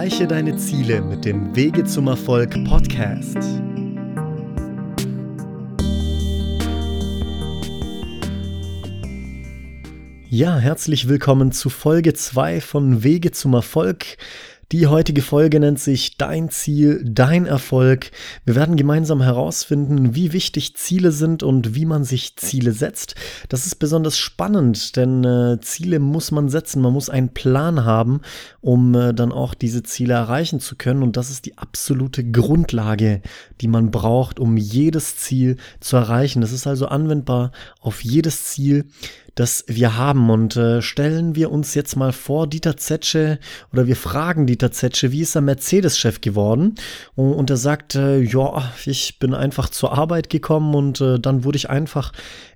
Erreiche 0.00 0.26
deine 0.26 0.56
Ziele 0.56 1.02
mit 1.02 1.26
dem 1.26 1.54
Wege 1.54 1.84
zum 1.84 2.06
Erfolg 2.06 2.52
Podcast. 2.64 3.36
Ja, 10.30 10.56
herzlich 10.56 11.06
willkommen 11.06 11.52
zu 11.52 11.68
Folge 11.68 12.14
2 12.14 12.62
von 12.62 13.02
Wege 13.02 13.32
zum 13.32 13.52
Erfolg. 13.52 14.16
Die 14.72 14.86
heutige 14.86 15.20
Folge 15.20 15.58
nennt 15.58 15.80
sich 15.80 16.16
Dein 16.16 16.48
Ziel, 16.48 17.02
dein 17.04 17.44
Erfolg. 17.44 18.12
Wir 18.44 18.54
werden 18.54 18.76
gemeinsam 18.76 19.20
herausfinden, 19.20 20.14
wie 20.14 20.32
wichtig 20.32 20.76
Ziele 20.76 21.10
sind 21.10 21.42
und 21.42 21.74
wie 21.74 21.86
man 21.86 22.04
sich 22.04 22.36
Ziele 22.36 22.70
setzt. 22.70 23.16
Das 23.48 23.66
ist 23.66 23.80
besonders 23.80 24.16
spannend, 24.16 24.94
denn 24.94 25.24
äh, 25.24 25.58
Ziele 25.60 25.98
muss 25.98 26.30
man 26.30 26.48
setzen. 26.48 26.82
Man 26.82 26.92
muss 26.92 27.10
einen 27.10 27.34
Plan 27.34 27.84
haben, 27.84 28.20
um 28.60 28.94
äh, 28.94 29.12
dann 29.12 29.32
auch 29.32 29.54
diese 29.54 29.82
Ziele 29.82 30.14
erreichen 30.14 30.60
zu 30.60 30.76
können. 30.76 31.02
Und 31.02 31.16
das 31.16 31.30
ist 31.30 31.46
die 31.46 31.58
absolute 31.58 32.22
Grundlage, 32.22 33.22
die 33.60 33.66
man 33.66 33.90
braucht, 33.90 34.38
um 34.38 34.56
jedes 34.56 35.16
Ziel 35.16 35.56
zu 35.80 35.96
erreichen. 35.96 36.42
Das 36.42 36.52
ist 36.52 36.68
also 36.68 36.86
anwendbar 36.86 37.50
auf 37.80 38.04
jedes 38.04 38.44
Ziel, 38.44 38.86
das 39.34 39.64
wir 39.66 39.96
haben. 39.96 40.30
Und 40.30 40.56
äh, 40.56 40.82
stellen 40.82 41.34
wir 41.34 41.50
uns 41.50 41.74
jetzt 41.74 41.96
mal 41.96 42.12
vor, 42.12 42.46
Dieter 42.46 42.76
Zetsche 42.76 43.38
oder 43.72 43.86
wir 43.86 43.96
fragen 43.96 44.46
Dieter 44.46 44.72
Zetsche, 44.72 45.12
wie 45.12 45.22
ist 45.22 45.34
er 45.34 45.40
Mercedes-Chef 45.40 46.20
geworden? 46.20 46.74
Und, 47.14 47.32
und 47.34 47.50
er 47.50 47.56
sagt, 47.56 47.94
äh, 47.94 48.20
ja, 48.20 48.72
ich 48.86 49.18
bin 49.18 49.34
einfach 49.34 49.68
zur 49.68 49.92
Arbeit 49.96 50.30
gekommen 50.30 50.74
und 50.74 51.00
äh, 51.00 51.18
dann 51.18 51.44
wurde 51.44 51.56
ich 51.56 51.70
einfach 51.70 52.12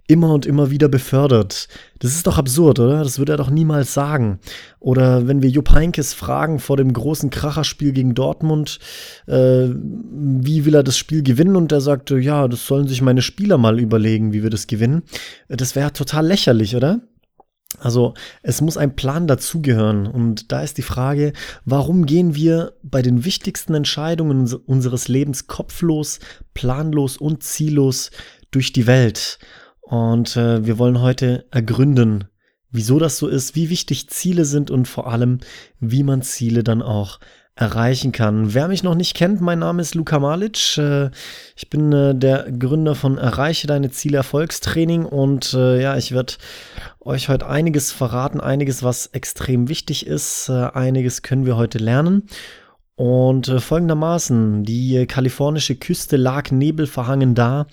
immer 0.06 0.34
und 0.34 0.44
immer 0.44 0.70
wieder 0.70 0.88
befördert. 0.88 1.68
Das 1.98 2.14
ist 2.14 2.26
doch 2.26 2.36
absurd, 2.36 2.78
oder? 2.78 3.02
Das 3.02 3.18
würde 3.18 3.32
er 3.32 3.38
doch 3.38 3.50
niemals 3.50 3.94
sagen. 3.94 4.38
Oder 4.78 5.26
wenn 5.26 5.40
wir 5.40 5.48
Jupp 5.48 5.72
Heynckes 5.72 6.12
fragen 6.12 6.58
vor 6.58 6.76
dem 6.76 6.92
großen 6.92 7.30
Kracherspiel 7.30 7.92
gegen 7.92 8.14
Dortmund, 8.14 8.78
äh, 9.26 9.68
wie 9.68 10.66
will 10.66 10.74
er 10.74 10.82
das 10.82 10.98
Spiel 10.98 11.22
gewinnen? 11.22 11.56
Und 11.56 11.72
er 11.72 11.80
sagt, 11.80 12.10
ja, 12.10 12.48
das 12.48 12.66
sollen 12.66 12.86
sich 12.86 13.00
meine 13.00 13.22
Spieler 13.22 13.56
mal 13.56 13.80
überlegen, 13.80 14.32
wie 14.34 14.42
wir 14.42 14.50
das 14.50 14.66
gewinnen. 14.66 15.02
Das 15.48 15.74
wäre 15.74 15.92
total 15.92 16.26
lächerlich, 16.26 16.76
oder? 16.76 17.00
Also 17.78 18.14
es 18.42 18.60
muss 18.60 18.76
ein 18.76 18.96
Plan 18.96 19.26
dazugehören. 19.26 20.06
Und 20.06 20.52
da 20.52 20.62
ist 20.62 20.78
die 20.78 20.82
Frage, 20.82 21.32
warum 21.64 22.06
gehen 22.06 22.34
wir 22.34 22.74
bei 22.82 23.00
den 23.02 23.24
wichtigsten 23.24 23.74
Entscheidungen 23.74 24.52
unseres 24.66 25.08
Lebens 25.08 25.46
kopflos, 25.46 26.20
planlos 26.52 27.16
und 27.16 27.42
ziellos 27.42 28.10
durch 28.50 28.72
die 28.72 28.86
Welt? 28.86 29.38
Und 29.84 30.36
äh, 30.36 30.64
wir 30.64 30.78
wollen 30.78 31.00
heute 31.00 31.46
ergründen, 31.50 32.24
wieso 32.70 32.98
das 32.98 33.18
so 33.18 33.28
ist, 33.28 33.54
wie 33.54 33.70
wichtig 33.70 34.08
Ziele 34.08 34.44
sind 34.44 34.70
und 34.70 34.88
vor 34.88 35.06
allem, 35.10 35.40
wie 35.78 36.02
man 36.02 36.22
Ziele 36.22 36.64
dann 36.64 36.82
auch 36.82 37.20
erreichen 37.56 38.10
kann. 38.10 38.52
Wer 38.52 38.66
mich 38.66 38.82
noch 38.82 38.96
nicht 38.96 39.14
kennt, 39.14 39.40
mein 39.40 39.60
Name 39.60 39.80
ist 39.80 39.94
Luka 39.94 40.18
Malic. 40.18 40.76
Äh, 40.76 41.10
ich 41.54 41.70
bin 41.70 41.92
äh, 41.92 42.14
der 42.14 42.50
Gründer 42.50 42.96
von 42.96 43.16
Erreiche 43.16 43.68
deine 43.68 43.90
Ziele 43.90 44.16
Erfolgstraining 44.16 45.04
und 45.04 45.54
äh, 45.54 45.80
ja, 45.80 45.96
ich 45.96 46.10
werde 46.12 46.34
euch 46.98 47.28
heute 47.28 47.46
einiges 47.46 47.92
verraten, 47.92 48.40
einiges, 48.40 48.82
was 48.82 49.06
extrem 49.06 49.68
wichtig 49.68 50.06
ist, 50.06 50.48
einiges 50.48 51.22
können 51.22 51.44
wir 51.44 51.56
heute 51.56 51.78
lernen. 51.78 52.28
Und 52.96 53.46
folgendermaßen, 53.46 54.64
die 54.64 55.06
kalifornische 55.06 55.74
Küste 55.74 56.16
lag 56.16 56.50
nebelverhangen 56.50 57.34
da 57.34 57.66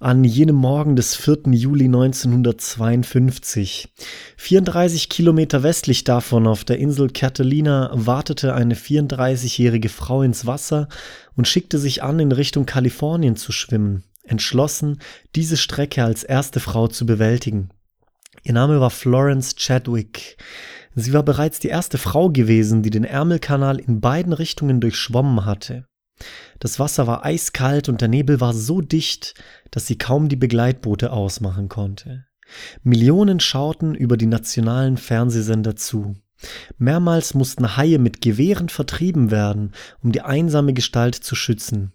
an 0.00 0.24
jenem 0.24 0.56
Morgen 0.56 0.96
des 0.96 1.14
4. 1.14 1.52
Juli 1.52 1.84
1952. 1.84 3.92
34 4.38 5.10
Kilometer 5.10 5.62
westlich 5.62 6.04
davon 6.04 6.46
auf 6.46 6.64
der 6.64 6.78
Insel 6.78 7.10
Catalina 7.10 7.90
wartete 7.92 8.54
eine 8.54 8.76
34-jährige 8.76 9.90
Frau 9.90 10.22
ins 10.22 10.46
Wasser 10.46 10.88
und 11.36 11.46
schickte 11.46 11.78
sich 11.78 12.02
an, 12.02 12.18
in 12.18 12.32
Richtung 12.32 12.64
Kalifornien 12.64 13.36
zu 13.36 13.52
schwimmen, 13.52 14.04
entschlossen, 14.24 15.00
diese 15.36 15.58
Strecke 15.58 16.02
als 16.02 16.24
erste 16.24 16.60
Frau 16.60 16.88
zu 16.88 17.04
bewältigen. 17.04 17.68
Ihr 18.42 18.54
Name 18.54 18.80
war 18.80 18.88
Florence 18.88 19.54
Chadwick. 19.56 20.38
Sie 20.94 21.12
war 21.12 21.22
bereits 21.22 21.58
die 21.58 21.68
erste 21.68 21.98
Frau 21.98 22.30
gewesen, 22.30 22.82
die 22.82 22.90
den 22.90 23.04
Ärmelkanal 23.04 23.78
in 23.78 24.00
beiden 24.00 24.32
Richtungen 24.32 24.80
durchschwommen 24.80 25.44
hatte. 25.44 25.89
Das 26.58 26.78
Wasser 26.78 27.06
war 27.06 27.24
eiskalt 27.24 27.88
und 27.88 28.00
der 28.00 28.08
Nebel 28.08 28.40
war 28.40 28.52
so 28.52 28.80
dicht, 28.80 29.34
dass 29.70 29.86
sie 29.86 29.96
kaum 29.96 30.28
die 30.28 30.36
Begleitboote 30.36 31.12
ausmachen 31.12 31.68
konnte. 31.68 32.26
Millionen 32.82 33.40
schauten 33.40 33.94
über 33.94 34.16
die 34.16 34.26
nationalen 34.26 34.96
Fernsehsender 34.96 35.76
zu. 35.76 36.16
Mehrmals 36.78 37.34
mussten 37.34 37.76
Haie 37.76 37.98
mit 37.98 38.22
Gewehren 38.22 38.68
vertrieben 38.68 39.30
werden, 39.30 39.72
um 40.02 40.12
die 40.12 40.22
einsame 40.22 40.72
Gestalt 40.72 41.14
zu 41.14 41.34
schützen. 41.34 41.92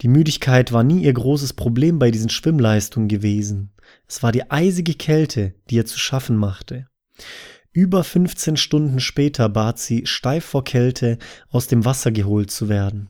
Die 0.00 0.08
Müdigkeit 0.08 0.72
war 0.72 0.82
nie 0.82 1.02
ihr 1.02 1.12
großes 1.12 1.52
Problem 1.52 1.98
bei 1.98 2.10
diesen 2.10 2.30
Schwimmleistungen 2.30 3.08
gewesen. 3.08 3.72
Es 4.08 4.22
war 4.22 4.32
die 4.32 4.50
eisige 4.50 4.94
Kälte, 4.94 5.54
die 5.70 5.76
ihr 5.76 5.86
zu 5.86 5.98
schaffen 5.98 6.36
machte. 6.36 6.86
Über 7.72 8.04
15 8.04 8.56
Stunden 8.56 9.00
später 9.00 9.48
bat 9.48 9.78
sie, 9.78 10.06
steif 10.06 10.44
vor 10.44 10.64
Kälte 10.64 11.18
aus 11.50 11.66
dem 11.66 11.84
Wasser 11.84 12.12
geholt 12.12 12.50
zu 12.50 12.68
werden. 12.68 13.08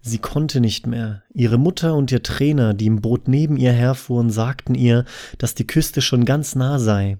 Sie 0.00 0.18
konnte 0.18 0.60
nicht 0.60 0.86
mehr. 0.86 1.22
Ihre 1.32 1.58
Mutter 1.58 1.94
und 1.94 2.12
ihr 2.12 2.22
Trainer, 2.22 2.74
die 2.74 2.86
im 2.86 3.00
Boot 3.00 3.26
neben 3.26 3.56
ihr 3.56 3.72
herfuhren, 3.72 4.30
sagten 4.30 4.74
ihr, 4.74 5.04
dass 5.38 5.54
die 5.54 5.66
Küste 5.66 6.02
schon 6.02 6.24
ganz 6.24 6.54
nah 6.54 6.78
sei. 6.78 7.18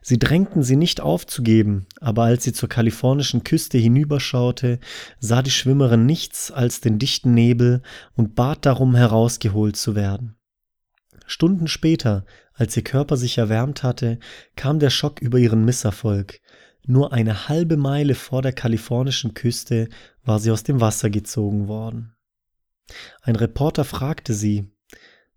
Sie 0.00 0.18
drängten 0.18 0.62
sie 0.62 0.76
nicht 0.76 1.00
aufzugeben, 1.00 1.86
aber 2.00 2.24
als 2.24 2.44
sie 2.44 2.52
zur 2.52 2.68
kalifornischen 2.68 3.44
Küste 3.44 3.78
hinüberschaute, 3.78 4.78
sah 5.18 5.42
die 5.42 5.50
Schwimmerin 5.50 6.06
nichts 6.06 6.50
als 6.50 6.80
den 6.80 6.98
dichten 6.98 7.34
Nebel 7.34 7.82
und 8.16 8.34
bat 8.34 8.64
darum, 8.64 8.94
herausgeholt 8.94 9.76
zu 9.76 9.94
werden. 9.94 10.36
Stunden 11.26 11.68
später, 11.68 12.24
als 12.54 12.76
ihr 12.76 12.84
Körper 12.84 13.16
sich 13.16 13.36
erwärmt 13.38 13.82
hatte, 13.82 14.18
kam 14.56 14.78
der 14.78 14.90
Schock 14.90 15.20
über 15.20 15.38
ihren 15.38 15.64
Misserfolg. 15.64 16.40
Nur 16.86 17.12
eine 17.12 17.48
halbe 17.48 17.76
Meile 17.76 18.14
vor 18.14 18.42
der 18.42 18.52
kalifornischen 18.52 19.34
Küste 19.34 19.88
war 20.22 20.38
sie 20.38 20.50
aus 20.50 20.62
dem 20.62 20.80
Wasser 20.80 21.10
gezogen 21.10 21.68
worden. 21.68 22.14
Ein 23.22 23.36
Reporter 23.36 23.84
fragte 23.84 24.32
sie, 24.32 24.70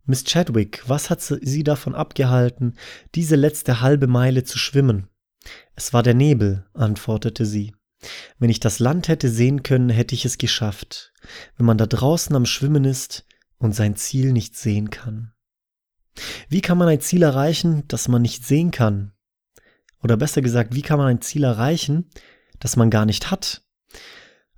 Miss 0.05 0.23
Chadwick, 0.23 0.83
was 0.87 1.09
hat 1.09 1.21
Sie 1.21 1.63
davon 1.63 1.93
abgehalten, 1.93 2.75
diese 3.13 3.35
letzte 3.35 3.81
halbe 3.81 4.07
Meile 4.07 4.43
zu 4.43 4.57
schwimmen? 4.57 5.07
Es 5.75 5.93
war 5.93 6.03
der 6.03 6.13
Nebel, 6.13 6.65
antwortete 6.73 7.45
sie. 7.45 7.73
Wenn 8.39 8.49
ich 8.49 8.59
das 8.59 8.79
Land 8.79 9.07
hätte 9.07 9.29
sehen 9.29 9.63
können, 9.63 9.89
hätte 9.89 10.15
ich 10.15 10.25
es 10.25 10.37
geschafft. 10.37 11.13
Wenn 11.55 11.65
man 11.65 11.77
da 11.77 11.85
draußen 11.85 12.35
am 12.35 12.45
Schwimmen 12.45 12.83
ist 12.83 13.25
und 13.57 13.75
sein 13.75 13.95
Ziel 13.95 14.31
nicht 14.31 14.57
sehen 14.57 14.89
kann. 14.89 15.33
Wie 16.49 16.61
kann 16.61 16.77
man 16.77 16.87
ein 16.87 16.99
Ziel 17.01 17.23
erreichen, 17.23 17.83
das 17.87 18.07
man 18.07 18.21
nicht 18.21 18.45
sehen 18.45 18.71
kann? 18.71 19.13
Oder 20.03 20.17
besser 20.17 20.41
gesagt, 20.41 20.75
wie 20.75 20.81
kann 20.81 20.97
man 20.97 21.07
ein 21.07 21.21
Ziel 21.21 21.43
erreichen, 21.43 22.09
das 22.59 22.75
man 22.75 22.89
gar 22.89 23.05
nicht 23.05 23.31
hat? 23.31 23.61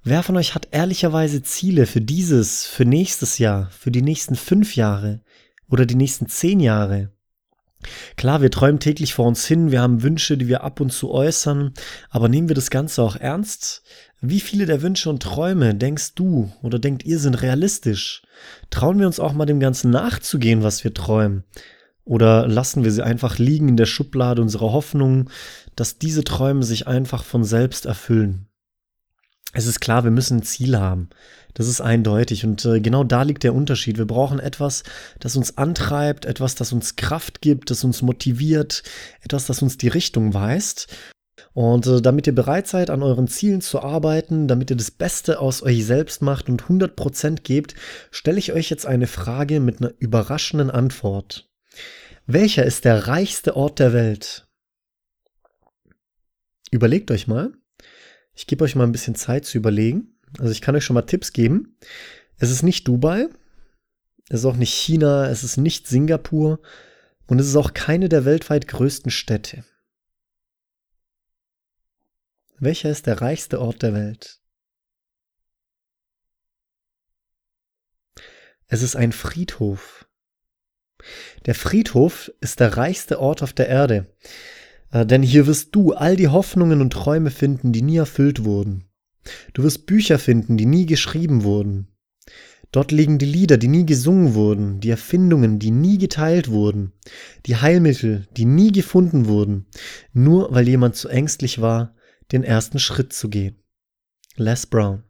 Wer 0.03 0.23
von 0.23 0.35
euch 0.35 0.53
hat 0.53 0.67
ehrlicherweise 0.71 1.43
Ziele 1.43 1.85
für 1.85 2.01
dieses, 2.01 2.65
für 2.65 2.85
nächstes 2.85 3.37
Jahr, 3.37 3.69
für 3.71 3.91
die 3.91 4.01
nächsten 4.01 4.35
fünf 4.35 4.75
Jahre 4.75 5.21
oder 5.69 5.85
die 5.85 5.95
nächsten 5.95 6.27
zehn 6.27 6.59
Jahre? 6.59 7.11
Klar, 8.15 8.41
wir 8.41 8.51
träumen 8.51 8.79
täglich 8.79 9.13
vor 9.13 9.27
uns 9.27 9.45
hin, 9.45 9.71
wir 9.71 9.81
haben 9.81 10.03
Wünsche, 10.03 10.37
die 10.37 10.47
wir 10.47 10.63
ab 10.63 10.79
und 10.79 10.91
zu 10.91 11.11
äußern, 11.11 11.73
aber 12.09 12.29
nehmen 12.29 12.47
wir 12.47 12.55
das 12.55 12.69
Ganze 12.69 13.01
auch 13.01 13.15
ernst? 13.15 13.83
Wie 14.21 14.39
viele 14.39 14.65
der 14.65 14.81
Wünsche 14.81 15.09
und 15.09 15.21
Träume 15.21 15.75
denkst 15.75 16.15
du 16.15 16.51
oder 16.61 16.79
denkt 16.79 17.03
ihr 17.03 17.19
sind 17.19 17.41
realistisch? 17.41 18.23
Trauen 18.69 18.99
wir 18.99 19.07
uns 19.07 19.19
auch 19.19 19.33
mal 19.33 19.45
dem 19.45 19.59
Ganzen 19.59 19.91
nachzugehen, 19.91 20.63
was 20.63 20.83
wir 20.83 20.93
träumen? 20.93 21.43
Oder 22.05 22.47
lassen 22.47 22.83
wir 22.83 22.91
sie 22.91 23.03
einfach 23.03 23.37
liegen 23.37 23.69
in 23.69 23.77
der 23.77 23.85
Schublade 23.85 24.41
unserer 24.41 24.71
Hoffnung, 24.71 25.29
dass 25.75 25.99
diese 25.99 26.23
Träume 26.23 26.63
sich 26.63 26.87
einfach 26.87 27.23
von 27.23 27.43
selbst 27.43 27.85
erfüllen? 27.85 28.47
Es 29.53 29.67
ist 29.67 29.79
klar, 29.79 30.03
wir 30.03 30.11
müssen 30.11 30.39
ein 30.39 30.43
Ziel 30.43 30.77
haben. 30.77 31.09
Das 31.53 31.67
ist 31.67 31.79
eindeutig. 31.79 32.43
Und 32.43 32.65
äh, 32.65 32.81
genau 32.81 33.03
da 33.03 33.21
liegt 33.21 33.43
der 33.43 33.53
Unterschied. 33.53 33.99
Wir 33.99 34.07
brauchen 34.07 34.39
etwas, 34.39 34.83
das 35.19 35.35
uns 35.35 35.57
antreibt, 35.57 36.25
etwas, 36.25 36.55
das 36.55 36.73
uns 36.73 36.95
Kraft 36.95 37.41
gibt, 37.41 37.69
das 37.69 37.83
uns 37.83 38.01
motiviert, 38.01 38.83
etwas, 39.21 39.45
das 39.45 39.61
uns 39.61 39.77
die 39.77 39.89
Richtung 39.89 40.33
weist. 40.33 40.87
Und 41.53 41.85
äh, 41.85 42.01
damit 42.01 42.25
ihr 42.25 42.33
bereit 42.33 42.67
seid, 42.67 42.89
an 42.89 43.03
euren 43.03 43.27
Zielen 43.27 43.61
zu 43.61 43.81
arbeiten, 43.81 44.47
damit 44.47 44.71
ihr 44.71 44.75
das 44.75 44.89
Beste 44.89 45.39
aus 45.39 45.61
euch 45.61 45.85
selbst 45.85 46.23
macht 46.23 46.49
und 46.49 46.63
100% 46.63 47.43
gebt, 47.43 47.75
stelle 48.09 48.39
ich 48.39 48.53
euch 48.53 48.71
jetzt 48.71 48.87
eine 48.87 49.07
Frage 49.07 49.59
mit 49.59 49.79
einer 49.79 49.93
überraschenden 49.99 50.71
Antwort. 50.71 51.47
Welcher 52.25 52.65
ist 52.65 52.85
der 52.85 53.07
reichste 53.07 53.55
Ort 53.55 53.79
der 53.79 53.93
Welt? 53.93 54.47
Überlegt 56.71 57.11
euch 57.11 57.27
mal. 57.27 57.53
Ich 58.33 58.47
gebe 58.47 58.63
euch 58.63 58.75
mal 58.75 58.85
ein 58.85 58.91
bisschen 58.91 59.15
Zeit 59.15 59.45
zu 59.45 59.57
überlegen. 59.57 60.19
Also 60.39 60.51
ich 60.51 60.61
kann 60.61 60.75
euch 60.75 60.85
schon 60.85 60.95
mal 60.95 61.03
Tipps 61.03 61.33
geben. 61.33 61.77
Es 62.37 62.49
ist 62.49 62.63
nicht 62.63 62.87
Dubai, 62.87 63.27
es 64.29 64.39
ist 64.39 64.45
auch 64.45 64.55
nicht 64.55 64.73
China, 64.73 65.29
es 65.29 65.43
ist 65.43 65.57
nicht 65.57 65.87
Singapur 65.87 66.59
und 67.27 67.39
es 67.39 67.47
ist 67.47 67.55
auch 67.55 67.73
keine 67.73 68.09
der 68.09 68.25
weltweit 68.25 68.67
größten 68.67 69.11
Städte. 69.11 69.63
Welcher 72.57 72.89
ist 72.89 73.05
der 73.07 73.21
reichste 73.21 73.59
Ort 73.59 73.81
der 73.81 73.93
Welt? 73.93 74.39
Es 78.67 78.81
ist 78.81 78.95
ein 78.95 79.11
Friedhof. 79.11 80.07
Der 81.45 81.55
Friedhof 81.55 82.31
ist 82.41 82.59
der 82.59 82.77
reichste 82.77 83.19
Ort 83.19 83.43
auf 83.43 83.53
der 83.53 83.67
Erde, 83.67 84.07
äh, 84.91 85.05
denn 85.05 85.23
hier 85.23 85.47
wirst 85.47 85.75
du 85.75 85.93
all 85.93 86.15
die 86.15 86.27
Hoffnungen 86.27 86.81
und 86.81 86.93
Träume 86.93 87.31
finden, 87.31 87.71
die 87.71 87.81
nie 87.81 87.97
erfüllt 87.97 88.43
wurden. 88.43 88.85
Du 89.53 89.63
wirst 89.63 89.85
Bücher 89.85 90.19
finden, 90.19 90.57
die 90.57 90.65
nie 90.65 90.85
geschrieben 90.85 91.43
wurden. 91.43 91.87
Dort 92.71 92.91
liegen 92.91 93.19
die 93.19 93.27
Lieder, 93.27 93.57
die 93.57 93.67
nie 93.67 93.85
gesungen 93.85 94.33
wurden, 94.33 94.79
die 94.79 94.89
Erfindungen, 94.89 95.59
die 95.59 95.69
nie 95.69 95.99
geteilt 95.99 96.49
wurden, 96.49 96.91
die 97.45 97.57
Heilmittel, 97.57 98.27
die 98.35 98.45
nie 98.45 98.71
gefunden 98.71 99.27
wurden, 99.27 99.67
nur 100.11 100.53
weil 100.53 100.67
jemand 100.67 100.95
zu 100.95 101.07
ängstlich 101.07 101.61
war, 101.61 101.95
den 102.31 102.43
ersten 102.43 102.79
Schritt 102.79 103.13
zu 103.13 103.29
gehen. 103.29 103.61
Les 104.37 104.65
Brown. 104.65 105.03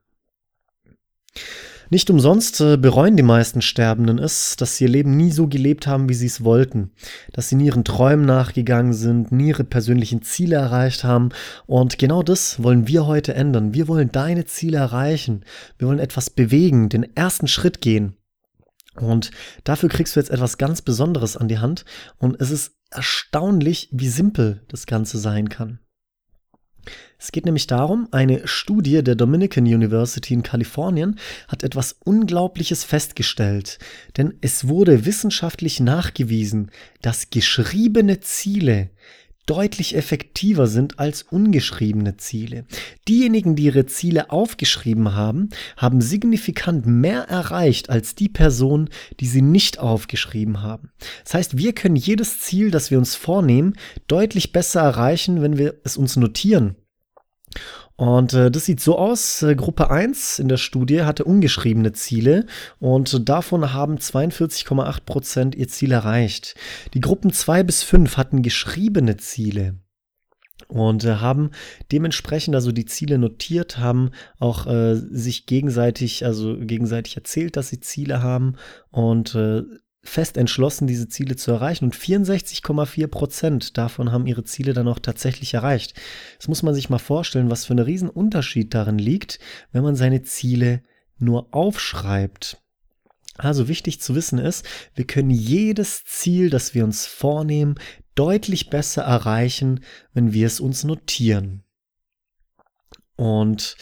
Nicht 1.90 2.10
umsonst 2.10 2.62
äh, 2.62 2.78
bereuen 2.78 3.18
die 3.18 3.24
meisten 3.24 3.62
Sterbenden 3.62 4.20
es, 4.20 4.56
dass 4.56 4.78
sie 4.78 4.86
ihr 4.86 4.90
Leben 4.90 5.16
nie 5.16 5.32
so 5.32 5.48
gelebt 5.48 5.88
haben, 5.88 6.10
wie 6.10 6.14
sie 6.14 6.28
es 6.28 6.44
wollten, 6.44 6.92
dass 7.32 7.50
sie 7.50 7.56
nie 7.56 7.66
ihren 7.66 7.84
Träumen 7.84 8.26
nachgegangen 8.26 8.94
sind, 8.94 9.32
nie 9.32 9.50
ihre 9.50 9.64
persönlichen 9.64 10.22
Ziele 10.22 10.56
erreicht 10.56 11.04
haben. 11.04 11.30
Und 11.66 11.98
genau 11.98 12.24
das 12.24 12.62
wollen 12.64 12.88
wir 12.88 13.06
heute 13.06 13.34
ändern. 13.34 13.74
Wir 13.74 13.88
wollen 13.88 14.12
deine 14.12 14.46
Ziele 14.46 14.78
erreichen. 14.78 15.44
Wir 15.78 15.88
wollen 15.88 16.00
etwas 16.00 16.30
bewegen, 16.30 16.90
den 16.90 17.16
ersten 17.16 17.48
Schritt 17.48 17.82
gehen. 17.82 18.16
Und 18.96 19.32
dafür 19.64 19.90
kriegst 19.90 20.16
du 20.16 20.20
jetzt 20.20 20.30
etwas 20.30 20.58
ganz 20.58 20.82
Besonderes 20.82 21.36
an 21.38 21.48
die 21.48 21.60
Hand. 21.60 21.86
Und 22.18 22.40
es 22.40 22.52
ist 22.52 22.74
erstaunlich, 22.92 23.90
wie 23.92 24.08
simpel 24.08 24.62
das 24.68 24.86
Ganze 24.86 25.18
sein 25.18 25.50
kann. 25.50 25.80
Es 27.18 27.32
geht 27.32 27.46
nämlich 27.46 27.68
darum, 27.68 28.08
eine 28.12 28.48
Studie 28.48 29.02
der 29.04 29.16
Dominican 29.16 29.64
University 29.64 30.34
in 30.34 30.44
Kalifornien 30.44 31.20
hat 31.48 31.64
etwas 31.64 31.96
Unglaubliches 32.04 32.84
festgestellt, 32.84 33.80
denn 34.18 34.34
es 34.42 34.68
wurde 34.68 35.06
wissenschaftlich 35.06 35.80
nachgewiesen, 35.80 36.72
dass 37.02 37.30
geschriebene 37.30 38.20
Ziele 38.20 38.90
deutlich 39.46 39.96
effektiver 39.96 40.68
sind 40.68 41.00
als 41.00 41.24
ungeschriebene 41.24 42.18
Ziele. 42.18 42.66
Diejenigen, 43.08 43.56
die 43.56 43.64
ihre 43.66 43.86
Ziele 43.86 44.32
aufgeschrieben 44.32 45.16
haben, 45.16 45.50
haben 45.78 46.02
signifikant 46.02 46.86
mehr 46.86 47.24
erreicht 47.24 47.90
als 47.90 48.16
die 48.16 48.30
Personen, 48.30 48.90
die 49.20 49.28
sie 49.28 49.42
nicht 49.42 49.80
aufgeschrieben 49.80 50.62
haben. 50.62 50.92
Das 51.24 51.34
heißt, 51.34 51.58
wir 51.58 51.74
können 51.74 51.96
jedes 51.96 52.40
Ziel, 52.40 52.72
das 52.72 52.92
wir 52.92 52.98
uns 52.98 53.16
vornehmen, 53.16 53.74
deutlich 54.08 54.52
besser 54.52 54.82
erreichen, 54.82 55.42
wenn 55.42 55.58
wir 55.58 55.76
es 55.84 55.98
uns 55.98 56.16
notieren. 56.16 56.76
Und 57.96 58.34
äh, 58.34 58.50
das 58.50 58.66
sieht 58.66 58.80
so 58.80 58.98
aus. 58.98 59.44
Äh, 59.44 59.56
Gruppe 59.56 59.92
1 59.92 60.40
in 60.40 60.48
der 60.48 60.58
Studie 60.58 61.04
hatte 61.04 61.26
ungeschriebene 61.26 61.94
Ziele 61.94 62.48
und 62.80 63.30
davon 63.30 63.74
haben 63.74 63.98
42,8 63.98 65.02
Prozent 65.06 65.56
ihr 65.56 65.68
Ziel 65.68 65.92
erreicht. 65.92 66.56
Die 66.94 67.02
Gruppen 67.02 67.32
2 67.32 67.64
bis 67.64 67.84
5 67.84 68.18
hatten 68.18 68.42
geschriebene 68.42 69.18
Ziele 69.18 69.76
und 70.68 71.04
äh, 71.04 71.16
haben 71.16 71.52
dementsprechend 71.92 72.56
also 72.56 72.72
die 72.72 72.86
Ziele 72.86 73.18
notiert, 73.18 73.78
haben 73.78 74.10
auch 74.40 74.66
äh, 74.66 74.96
sich 74.96 75.46
gegenseitig, 75.46 76.26
also 76.26 76.58
gegenseitig 76.58 77.16
erzählt, 77.16 77.58
dass 77.58 77.70
sie 77.70 77.80
Ziele 77.80 78.24
haben 78.24 78.56
und 78.90 79.36
äh, 79.36 79.64
fest 80.04 80.36
entschlossen, 80.38 80.86
diese 80.86 81.08
Ziele 81.08 81.36
zu 81.36 81.52
erreichen. 81.52 81.86
Und 81.86 81.96
64,4 81.96 83.08
Prozent 83.08 83.78
davon 83.78 84.12
haben 84.12 84.28
ihre 84.28 84.44
Ziele 84.44 84.74
dann 84.74 84.88
auch 84.88 85.00
tatsächlich 85.00 85.54
erreicht. 85.54 86.00
Das 86.38 86.48
muss 86.48 86.62
man 86.62 86.76
sich 86.76 86.90
mal 86.90 87.00
vorstellen, 87.00 87.50
was 87.50 87.66
für 87.66 87.74
ein 87.74 87.80
Riesenunterschied 87.80 88.74
darin 88.74 89.00
liegt, 89.00 89.40
wenn 89.72 89.84
man 89.84 89.96
seine 89.96 90.22
Ziele 90.24 90.84
nur 91.18 91.54
aufschreibt. 91.54 92.62
Also 93.38 93.68
wichtig 93.68 94.00
zu 94.00 94.14
wissen 94.14 94.38
ist, 94.38 94.66
wir 94.94 95.08
können 95.08 95.32
jedes 95.32 96.04
Ziel, 96.04 96.50
das 96.50 96.76
wir 96.76 96.84
uns 96.84 97.08
vornehmen, 97.08 97.76
deutlich 98.14 98.70
besser 98.70 99.04
erreichen, 99.04 99.80
wenn 100.14 100.34
wir 100.34 100.46
es 100.46 100.60
uns 100.60 100.84
notieren. 100.84 101.64
Und 103.16 103.76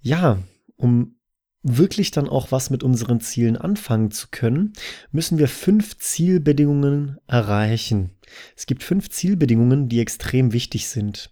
ja, 0.00 0.42
um 0.76 1.16
wirklich 1.62 2.10
dann 2.10 2.28
auch 2.28 2.50
was 2.50 2.70
mit 2.70 2.82
unseren 2.82 3.20
Zielen 3.20 3.56
anfangen 3.56 4.10
zu 4.10 4.28
können, 4.30 4.72
müssen 5.12 5.38
wir 5.38 5.48
fünf 5.48 5.98
Zielbedingungen 5.98 7.18
erreichen. 7.26 8.10
Es 8.56 8.66
gibt 8.66 8.82
fünf 8.82 9.10
Zielbedingungen, 9.10 9.88
die 9.88 10.00
extrem 10.00 10.52
wichtig 10.52 10.88
sind. 10.88 11.30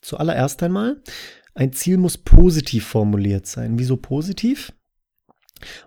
Zuallererst 0.00 0.62
einmal, 0.62 1.02
ein 1.54 1.72
Ziel 1.72 1.98
muss 1.98 2.16
positiv 2.16 2.86
formuliert 2.86 3.46
sein. 3.46 3.78
Wieso 3.78 3.96
positiv? 3.96 4.72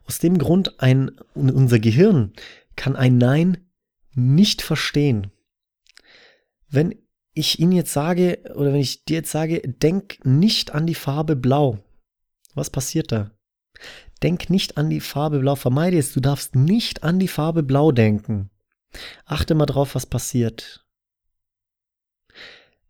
Aus 0.06 0.20
dem 0.20 0.38
Grund, 0.38 0.80
ein, 0.82 1.12
unser 1.34 1.80
Gehirn 1.80 2.34
kann 2.76 2.96
ein 2.96 3.18
Nein 3.18 3.70
nicht 4.14 4.62
verstehen. 4.62 5.32
Wenn 6.70 6.96
ich 7.34 7.60
Ihnen 7.60 7.72
jetzt 7.72 7.94
sage, 7.94 8.40
oder 8.56 8.74
wenn 8.74 8.82
ich 8.82 9.06
dir 9.06 9.16
jetzt 9.16 9.32
sage, 9.32 9.62
denk 9.62 10.20
nicht 10.26 10.74
an 10.74 10.86
die 10.86 10.96
Farbe 10.96 11.36
Blau, 11.36 11.80
was 12.54 12.70
passiert 12.70 13.12
da? 13.12 13.32
Denk 14.24 14.50
nicht 14.50 14.78
an 14.78 14.90
die 14.90 15.00
Farbe 15.00 15.40
Blau. 15.40 15.56
Vermeide 15.56 15.98
es. 15.98 16.14
Du 16.14 16.20
darfst 16.20 16.56
nicht 16.56 17.04
an 17.04 17.20
die 17.20 17.28
Farbe 17.28 17.64
Blau 17.64 17.92
denken. 17.92 18.50
Achte 19.26 19.56
mal 19.56 19.66
drauf, 19.66 19.96
was 19.96 20.06
passiert. 20.06 20.86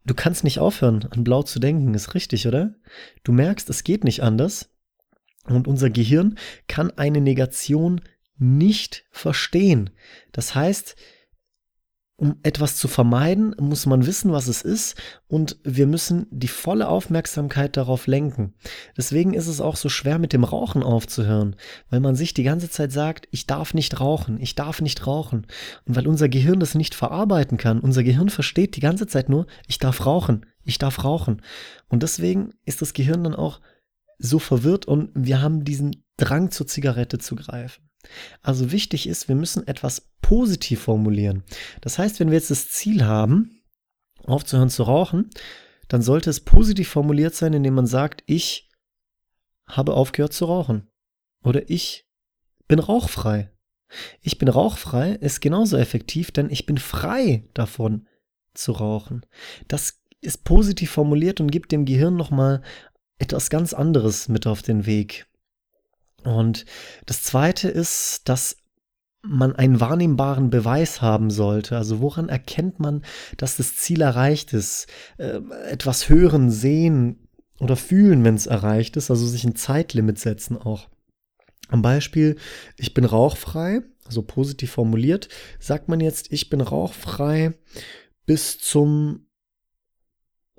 Du 0.03 0.15
kannst 0.15 0.43
nicht 0.43 0.59
aufhören, 0.59 1.07
an 1.11 1.23
Blau 1.23 1.43
zu 1.43 1.59
denken, 1.59 1.93
ist 1.93 2.15
richtig, 2.15 2.47
oder? 2.47 2.73
Du 3.23 3.31
merkst, 3.31 3.69
es 3.69 3.83
geht 3.83 4.03
nicht 4.03 4.23
anders. 4.23 4.69
Und 5.45 5.67
unser 5.67 5.89
Gehirn 5.89 6.37
kann 6.67 6.91
eine 6.97 7.21
Negation 7.21 8.01
nicht 8.37 9.05
verstehen. 9.11 9.91
Das 10.31 10.55
heißt, 10.55 10.95
um 12.21 12.35
etwas 12.43 12.75
zu 12.75 12.87
vermeiden, 12.87 13.55
muss 13.59 13.87
man 13.87 14.05
wissen, 14.05 14.31
was 14.31 14.47
es 14.47 14.61
ist 14.61 14.95
und 15.27 15.57
wir 15.63 15.87
müssen 15.87 16.27
die 16.29 16.47
volle 16.47 16.87
Aufmerksamkeit 16.87 17.75
darauf 17.75 18.05
lenken. 18.05 18.53
Deswegen 18.95 19.33
ist 19.33 19.47
es 19.47 19.59
auch 19.59 19.75
so 19.75 19.89
schwer 19.89 20.19
mit 20.19 20.31
dem 20.31 20.43
Rauchen 20.43 20.83
aufzuhören, 20.83 21.55
weil 21.89 21.99
man 21.99 22.15
sich 22.15 22.35
die 22.35 22.43
ganze 22.43 22.69
Zeit 22.69 22.91
sagt, 22.91 23.27
ich 23.31 23.47
darf 23.47 23.73
nicht 23.73 23.99
rauchen, 23.99 24.39
ich 24.39 24.53
darf 24.53 24.81
nicht 24.81 25.07
rauchen. 25.07 25.47
Und 25.85 25.95
weil 25.95 26.05
unser 26.05 26.29
Gehirn 26.29 26.59
das 26.59 26.75
nicht 26.75 26.93
verarbeiten 26.93 27.57
kann, 27.57 27.79
unser 27.79 28.03
Gehirn 28.03 28.29
versteht 28.29 28.75
die 28.75 28.81
ganze 28.81 29.07
Zeit 29.07 29.27
nur, 29.27 29.47
ich 29.67 29.79
darf 29.79 30.05
rauchen, 30.05 30.45
ich 30.63 30.77
darf 30.77 31.03
rauchen. 31.03 31.41
Und 31.89 32.03
deswegen 32.03 32.51
ist 32.65 32.83
das 32.83 32.93
Gehirn 32.93 33.23
dann 33.23 33.33
auch 33.33 33.61
so 34.19 34.37
verwirrt 34.37 34.85
und 34.85 35.09
wir 35.15 35.41
haben 35.41 35.63
diesen 35.63 36.03
Drang 36.17 36.51
zur 36.51 36.67
Zigarette 36.67 37.17
zu 37.17 37.35
greifen. 37.35 37.90
Also 38.41 38.71
wichtig 38.71 39.07
ist, 39.07 39.27
wir 39.27 39.35
müssen 39.35 39.67
etwas 39.67 40.09
positiv 40.21 40.81
formulieren. 40.81 41.43
Das 41.81 41.97
heißt, 41.97 42.19
wenn 42.19 42.29
wir 42.29 42.37
jetzt 42.37 42.51
das 42.51 42.69
Ziel 42.69 43.05
haben, 43.05 43.61
aufzuhören 44.23 44.69
zu 44.69 44.83
rauchen, 44.83 45.29
dann 45.87 46.01
sollte 46.01 46.29
es 46.29 46.39
positiv 46.39 46.87
formuliert 46.87 47.35
sein, 47.35 47.53
indem 47.53 47.75
man 47.75 47.87
sagt, 47.87 48.23
ich 48.25 48.69
habe 49.65 49.93
aufgehört 49.93 50.33
zu 50.33 50.45
rauchen. 50.45 50.87
Oder 51.43 51.69
ich 51.69 52.07
bin 52.67 52.79
rauchfrei. 52.79 53.51
Ich 54.21 54.37
bin 54.37 54.47
rauchfrei 54.47 55.11
ist 55.11 55.41
genauso 55.41 55.77
effektiv, 55.77 56.31
denn 56.31 56.49
ich 56.49 56.65
bin 56.65 56.77
frei 56.77 57.47
davon 57.53 58.07
zu 58.53 58.71
rauchen. 58.71 59.25
Das 59.67 60.01
ist 60.21 60.43
positiv 60.43 60.91
formuliert 60.91 61.41
und 61.41 61.51
gibt 61.51 61.71
dem 61.71 61.85
Gehirn 61.85 62.15
nochmal 62.15 62.61
etwas 63.17 63.49
ganz 63.49 63.73
anderes 63.73 64.29
mit 64.29 64.47
auf 64.47 64.61
den 64.61 64.85
Weg. 64.85 65.27
Und 66.23 66.65
das 67.05 67.23
Zweite 67.23 67.69
ist, 67.69 68.29
dass 68.29 68.57
man 69.23 69.55
einen 69.55 69.79
wahrnehmbaren 69.79 70.49
Beweis 70.49 71.01
haben 71.01 71.29
sollte. 71.29 71.77
Also 71.77 72.01
woran 72.01 72.29
erkennt 72.29 72.79
man, 72.79 73.03
dass 73.37 73.57
das 73.57 73.77
Ziel 73.77 74.01
erreicht 74.01 74.53
ist? 74.53 74.87
Äh, 75.17 75.41
etwas 75.69 76.09
hören, 76.09 76.49
sehen 76.49 77.27
oder 77.59 77.75
fühlen, 77.75 78.23
wenn 78.23 78.35
es 78.35 78.47
erreicht 78.47 78.97
ist. 78.97 79.11
Also 79.11 79.27
sich 79.27 79.43
ein 79.43 79.55
Zeitlimit 79.55 80.17
setzen 80.17 80.57
auch. 80.57 80.89
Am 81.67 81.81
Beispiel, 81.81 82.35
ich 82.77 82.93
bin 82.93 83.05
rauchfrei, 83.05 83.81
also 84.05 84.23
positiv 84.23 84.71
formuliert, 84.71 85.29
sagt 85.59 85.87
man 85.87 85.99
jetzt, 85.99 86.31
ich 86.31 86.49
bin 86.49 86.59
rauchfrei 86.59 87.53
bis 88.25 88.59
zum 88.59 89.27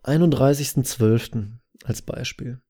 31.12. 0.04 1.59
als 1.85 2.02
Beispiel 2.02 2.61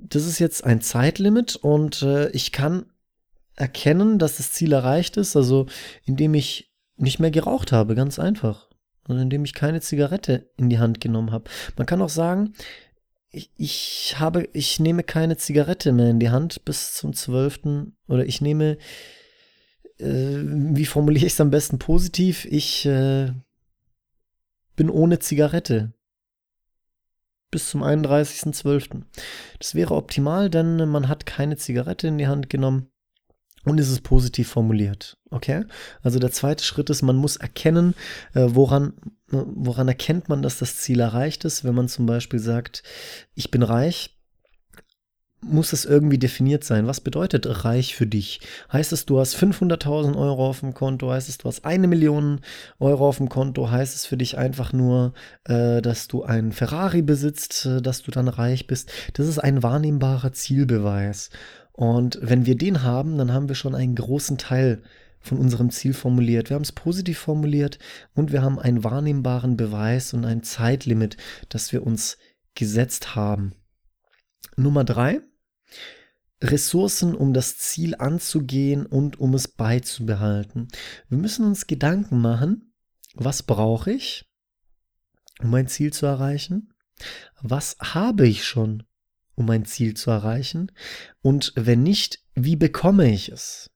das 0.00 0.26
ist 0.26 0.38
jetzt 0.38 0.64
ein 0.64 0.80
Zeitlimit 0.80 1.56
und 1.56 2.02
äh, 2.02 2.30
ich 2.30 2.52
kann 2.52 2.86
erkennen, 3.56 4.18
dass 4.18 4.36
das 4.36 4.52
Ziel 4.52 4.72
erreicht 4.72 5.16
ist, 5.16 5.36
also 5.36 5.66
indem 6.04 6.34
ich 6.34 6.72
nicht 6.96 7.18
mehr 7.18 7.30
geraucht 7.30 7.72
habe, 7.72 7.94
ganz 7.94 8.18
einfach. 8.18 8.68
Und 9.06 9.18
indem 9.18 9.44
ich 9.44 9.54
keine 9.54 9.80
Zigarette 9.80 10.50
in 10.56 10.68
die 10.68 10.78
Hand 10.78 11.00
genommen 11.00 11.32
habe. 11.32 11.50
Man 11.76 11.86
kann 11.86 12.02
auch 12.02 12.10
sagen, 12.10 12.52
ich, 13.30 13.50
ich 13.56 14.16
habe, 14.18 14.48
ich 14.52 14.80
nehme 14.80 15.02
keine 15.02 15.36
Zigarette 15.36 15.92
mehr 15.92 16.10
in 16.10 16.20
die 16.20 16.30
Hand 16.30 16.64
bis 16.64 16.94
zum 16.94 17.12
12. 17.14 17.90
oder 18.06 18.26
ich 18.26 18.40
nehme, 18.40 18.78
äh, 19.98 20.36
wie 20.42 20.86
formuliere 20.86 21.26
ich 21.26 21.32
es 21.32 21.40
am 21.40 21.50
besten 21.50 21.78
positiv? 21.78 22.44
Ich 22.44 22.84
äh, 22.86 23.32
bin 24.76 24.90
ohne 24.90 25.18
Zigarette 25.18 25.92
bis 27.50 27.70
zum 27.70 27.82
31.12. 27.82 29.02
Das 29.58 29.74
wäre 29.74 29.94
optimal, 29.94 30.50
denn 30.50 30.88
man 30.88 31.08
hat 31.08 31.26
keine 31.26 31.56
Zigarette 31.56 32.08
in 32.08 32.18
die 32.18 32.26
Hand 32.26 32.50
genommen 32.50 32.90
und 33.64 33.78
ist 33.78 33.90
es 33.90 34.00
positiv 34.00 34.48
formuliert. 34.48 35.18
Okay? 35.30 35.64
Also 36.02 36.18
der 36.18 36.30
zweite 36.32 36.64
Schritt 36.64 36.90
ist, 36.90 37.02
man 37.02 37.16
muss 37.16 37.36
erkennen, 37.36 37.94
äh, 38.34 38.46
woran, 38.48 38.94
woran 39.28 39.88
erkennt 39.88 40.28
man, 40.28 40.42
dass 40.42 40.58
das 40.58 40.76
Ziel 40.76 41.00
erreicht 41.00 41.44
ist. 41.44 41.64
Wenn 41.64 41.74
man 41.74 41.88
zum 41.88 42.06
Beispiel 42.06 42.40
sagt, 42.40 42.82
ich 43.34 43.50
bin 43.50 43.62
reich, 43.62 44.17
muss 45.40 45.72
es 45.72 45.84
irgendwie 45.84 46.18
definiert 46.18 46.64
sein. 46.64 46.86
Was 46.86 47.00
bedeutet 47.00 47.64
reich 47.64 47.94
für 47.94 48.06
dich? 48.06 48.40
Heißt 48.72 48.92
es, 48.92 49.06
du 49.06 49.20
hast 49.20 49.36
500.000 49.36 50.16
Euro 50.16 50.48
auf 50.48 50.60
dem 50.60 50.74
Konto? 50.74 51.10
Heißt 51.10 51.28
es, 51.28 51.38
du 51.38 51.48
hast 51.48 51.64
eine 51.64 51.86
Million 51.86 52.40
Euro 52.80 53.08
auf 53.08 53.18
dem 53.18 53.28
Konto? 53.28 53.70
Heißt 53.70 53.94
es 53.94 54.04
für 54.04 54.16
dich 54.16 54.36
einfach 54.36 54.72
nur, 54.72 55.12
äh, 55.44 55.80
dass 55.80 56.08
du 56.08 56.24
einen 56.24 56.52
Ferrari 56.52 57.02
besitzt, 57.02 57.66
äh, 57.66 57.80
dass 57.80 58.02
du 58.02 58.10
dann 58.10 58.28
reich 58.28 58.66
bist? 58.66 58.90
Das 59.14 59.28
ist 59.28 59.38
ein 59.38 59.62
wahrnehmbarer 59.62 60.32
Zielbeweis. 60.32 61.30
Und 61.72 62.18
wenn 62.20 62.44
wir 62.44 62.56
den 62.56 62.82
haben, 62.82 63.18
dann 63.18 63.32
haben 63.32 63.48
wir 63.48 63.54
schon 63.54 63.76
einen 63.76 63.94
großen 63.94 64.38
Teil 64.38 64.82
von 65.20 65.38
unserem 65.38 65.70
Ziel 65.70 65.94
formuliert. 65.94 66.50
Wir 66.50 66.54
haben 66.56 66.62
es 66.62 66.72
positiv 66.72 67.18
formuliert 67.18 67.78
und 68.14 68.32
wir 68.32 68.42
haben 68.42 68.58
einen 68.58 68.82
wahrnehmbaren 68.82 69.56
Beweis 69.56 70.12
und 70.14 70.24
ein 70.24 70.42
Zeitlimit, 70.42 71.16
das 71.48 71.72
wir 71.72 71.86
uns 71.86 72.18
gesetzt 72.54 73.14
haben. 73.14 73.52
Nummer 74.56 74.82
drei, 74.82 75.20
Ressourcen, 76.42 77.14
um 77.14 77.32
das 77.32 77.58
Ziel 77.58 77.94
anzugehen 77.96 78.86
und 78.86 79.18
um 79.18 79.34
es 79.34 79.48
beizubehalten. 79.48 80.68
Wir 81.08 81.18
müssen 81.18 81.44
uns 81.44 81.66
Gedanken 81.66 82.20
machen, 82.20 82.72
was 83.14 83.42
brauche 83.42 83.90
ich, 83.92 84.30
um 85.40 85.50
mein 85.50 85.66
Ziel 85.66 85.92
zu 85.92 86.06
erreichen? 86.06 86.72
Was 87.40 87.76
habe 87.80 88.26
ich 88.26 88.44
schon, 88.44 88.84
um 89.34 89.46
mein 89.46 89.64
Ziel 89.64 89.94
zu 89.94 90.10
erreichen? 90.10 90.72
Und 91.22 91.52
wenn 91.56 91.82
nicht, 91.82 92.20
wie 92.34 92.56
bekomme 92.56 93.10
ich 93.10 93.30
es? 93.30 93.70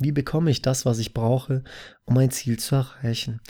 Wie 0.00 0.12
bekomme 0.12 0.50
ich 0.50 0.62
das, 0.62 0.86
was 0.86 0.98
ich 0.98 1.12
brauche, 1.12 1.64
um 2.04 2.14
mein 2.14 2.30
Ziel 2.30 2.58
zu 2.58 2.76
erreichen? 2.76 3.40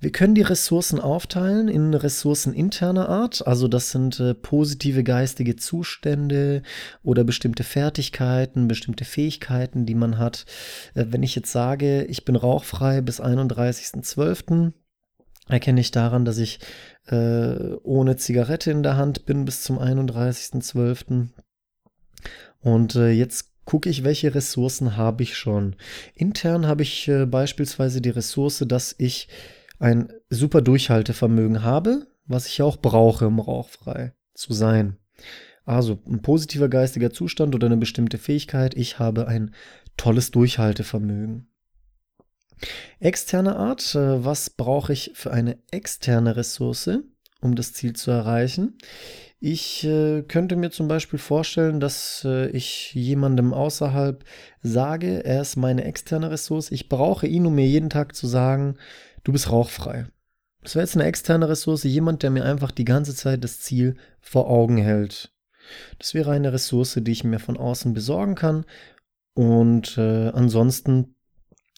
Wir 0.00 0.10
können 0.10 0.34
die 0.34 0.42
Ressourcen 0.42 0.98
aufteilen 0.98 1.68
in 1.68 1.94
Ressourcen 1.94 2.52
interner 2.52 3.08
Art, 3.08 3.46
also 3.46 3.68
das 3.68 3.92
sind 3.92 4.18
äh, 4.18 4.34
positive 4.34 5.04
geistige 5.04 5.54
Zustände 5.54 6.62
oder 7.04 7.22
bestimmte 7.22 7.62
Fertigkeiten, 7.62 8.66
bestimmte 8.66 9.04
Fähigkeiten, 9.04 9.86
die 9.86 9.94
man 9.94 10.18
hat. 10.18 10.44
Äh, 10.94 11.06
wenn 11.10 11.22
ich 11.22 11.36
jetzt 11.36 11.52
sage, 11.52 12.04
ich 12.06 12.24
bin 12.24 12.34
rauchfrei 12.34 13.00
bis 13.00 13.20
31.12., 13.20 14.72
erkenne 15.48 15.80
ich 15.80 15.92
daran, 15.92 16.24
dass 16.24 16.38
ich 16.38 16.58
äh, 17.06 17.74
ohne 17.82 18.16
Zigarette 18.16 18.72
in 18.72 18.82
der 18.82 18.96
Hand 18.96 19.24
bin 19.24 19.44
bis 19.44 19.62
zum 19.62 19.78
31.12. 19.78 21.28
Und 22.60 22.96
äh, 22.96 23.10
jetzt 23.10 23.51
gucke 23.64 23.88
ich, 23.88 24.04
welche 24.04 24.34
Ressourcen 24.34 24.96
habe 24.96 25.22
ich 25.22 25.36
schon. 25.36 25.76
Intern 26.14 26.66
habe 26.66 26.82
ich 26.82 27.08
äh, 27.08 27.26
beispielsweise 27.26 28.00
die 28.00 28.10
Ressource, 28.10 28.64
dass 28.66 28.94
ich 28.98 29.28
ein 29.78 30.12
super 30.30 30.62
Durchhaltevermögen 30.62 31.62
habe, 31.62 32.06
was 32.26 32.46
ich 32.46 32.62
auch 32.62 32.76
brauche, 32.76 33.26
um 33.26 33.40
rauchfrei 33.40 34.12
zu 34.34 34.52
sein. 34.52 34.96
Also 35.64 36.00
ein 36.06 36.22
positiver 36.22 36.68
geistiger 36.68 37.10
Zustand 37.10 37.54
oder 37.54 37.66
eine 37.66 37.76
bestimmte 37.76 38.18
Fähigkeit. 38.18 38.74
Ich 38.74 38.98
habe 38.98 39.28
ein 39.28 39.54
tolles 39.96 40.30
Durchhaltevermögen. 40.30 41.48
Externe 43.00 43.56
Art, 43.56 43.94
äh, 43.94 44.24
was 44.24 44.50
brauche 44.50 44.92
ich 44.92 45.12
für 45.14 45.32
eine 45.32 45.58
externe 45.70 46.36
Ressource, 46.36 46.90
um 47.40 47.54
das 47.54 47.72
Ziel 47.72 47.94
zu 47.94 48.10
erreichen? 48.10 48.78
Ich 49.44 49.82
äh, 49.82 50.22
könnte 50.22 50.54
mir 50.54 50.70
zum 50.70 50.86
Beispiel 50.86 51.18
vorstellen, 51.18 51.80
dass 51.80 52.22
äh, 52.24 52.46
ich 52.50 52.94
jemandem 52.94 53.52
außerhalb 53.52 54.22
sage, 54.62 55.24
er 55.24 55.40
ist 55.40 55.56
meine 55.56 55.82
externe 55.82 56.30
Ressource. 56.30 56.70
Ich 56.70 56.88
brauche 56.88 57.26
ihn, 57.26 57.44
um 57.44 57.56
mir 57.56 57.66
jeden 57.66 57.90
Tag 57.90 58.14
zu 58.14 58.28
sagen, 58.28 58.76
du 59.24 59.32
bist 59.32 59.50
rauchfrei. 59.50 60.06
Das 60.62 60.76
wäre 60.76 60.84
jetzt 60.84 60.94
eine 60.94 61.06
externe 61.06 61.48
Ressource, 61.48 61.82
jemand, 61.82 62.22
der 62.22 62.30
mir 62.30 62.44
einfach 62.44 62.70
die 62.70 62.84
ganze 62.84 63.16
Zeit 63.16 63.42
das 63.42 63.58
Ziel 63.58 63.96
vor 64.20 64.48
Augen 64.48 64.76
hält. 64.76 65.32
Das 65.98 66.14
wäre 66.14 66.30
eine 66.30 66.52
Ressource, 66.52 67.00
die 67.02 67.10
ich 67.10 67.24
mir 67.24 67.40
von 67.40 67.56
außen 67.56 67.94
besorgen 67.94 68.36
kann. 68.36 68.64
Und 69.34 69.98
äh, 69.98 70.28
ansonsten 70.28 71.16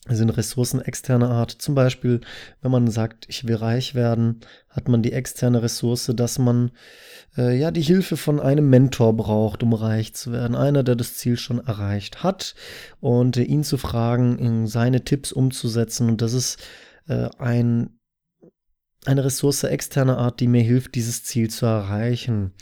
sind 0.09 0.31
Ressourcen 0.31 0.81
externer 0.81 1.31
Art. 1.31 1.51
Zum 1.51 1.75
Beispiel, 1.75 2.21
wenn 2.61 2.71
man 2.71 2.89
sagt, 2.89 3.27
ich 3.29 3.47
will 3.47 3.57
reich 3.57 3.95
werden, 3.95 4.41
hat 4.69 4.89
man 4.89 5.03
die 5.03 5.13
externe 5.13 5.63
Ressource, 5.63 6.13
dass 6.15 6.39
man 6.39 6.73
äh, 7.39 7.59
ja 7.59 7.71
die 7.71 7.81
Hilfe 7.81 8.17
von 8.17 8.39
einem 8.39 8.69
Mentor 8.69 9.17
braucht, 9.17 9.63
um 9.63 9.73
reich 9.73 10.15
zu 10.15 10.31
werden. 10.31 10.57
Einer, 10.57 10.83
der 10.83 10.97
das 10.97 11.15
Ziel 11.15 11.39
schon 11.39 11.59
erreicht 11.59 12.23
hat 12.23 12.55
und 13.01 13.39
äh, 13.39 13.43
ihn 13.43 13.65
zu 13.65 13.79
fragen, 13.79 14.67
seine 14.67 15.05
Tipps 15.05 15.33
umzusetzen. 15.33 16.11
Und 16.11 16.21
das 16.21 16.35
ist 16.35 16.63
äh, 17.09 17.31
ein, 17.39 17.99
eine 19.07 19.25
Ressource 19.25 19.65
externer 19.65 20.19
Art, 20.19 20.41
die 20.41 20.49
mir 20.49 20.63
hilft, 20.63 20.97
dieses 20.97 21.25
Ziel 21.25 21.49
zu 21.49 21.65
erreichen. 21.65 22.53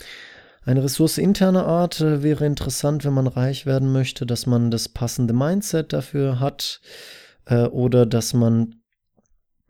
Eine 0.65 0.81
Ressource 0.85 1.17
interner 1.17 1.65
Art 1.65 1.99
äh, 1.99 2.23
wäre 2.23 2.45
interessant, 2.45 3.03
wenn 3.03 3.13
man 3.13 3.27
reich 3.27 3.65
werden 3.65 3.91
möchte, 3.91 4.25
dass 4.25 4.45
man 4.45 4.71
das 4.71 4.87
passende 4.87 5.33
Mindset 5.33 5.91
dafür 5.91 6.39
hat 6.39 6.79
äh, 7.45 7.63
oder 7.65 8.05
dass 8.05 8.33
man 8.33 8.75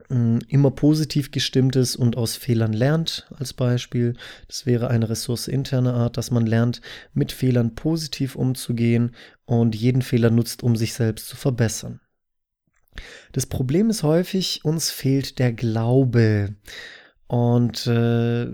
mh, 0.10 0.40
immer 0.48 0.72
positiv 0.72 1.32
gestimmt 1.32 1.76
ist 1.76 1.96
und 1.96 2.18
aus 2.18 2.36
Fehlern 2.36 2.74
lernt, 2.74 3.28
als 3.38 3.54
Beispiel. 3.54 4.16
Das 4.48 4.66
wäre 4.66 4.90
eine 4.90 5.10
Ressource 5.10 5.48
interner 5.48 5.94
Art, 5.94 6.18
dass 6.18 6.32
man 6.32 6.46
lernt, 6.46 6.82
mit 7.14 7.32
Fehlern 7.32 7.76
positiv 7.76 8.36
umzugehen 8.36 9.16
und 9.46 9.76
jeden 9.76 10.02
Fehler 10.02 10.30
nutzt, 10.30 10.64
um 10.64 10.76
sich 10.76 10.94
selbst 10.94 11.28
zu 11.28 11.36
verbessern. 11.36 12.00
Das 13.32 13.46
Problem 13.46 13.90
ist 13.90 14.04
häufig, 14.04 14.64
uns 14.64 14.92
fehlt 14.92 15.40
der 15.40 15.54
Glaube. 15.54 16.56
Und 17.28 17.88
äh, 17.88 18.48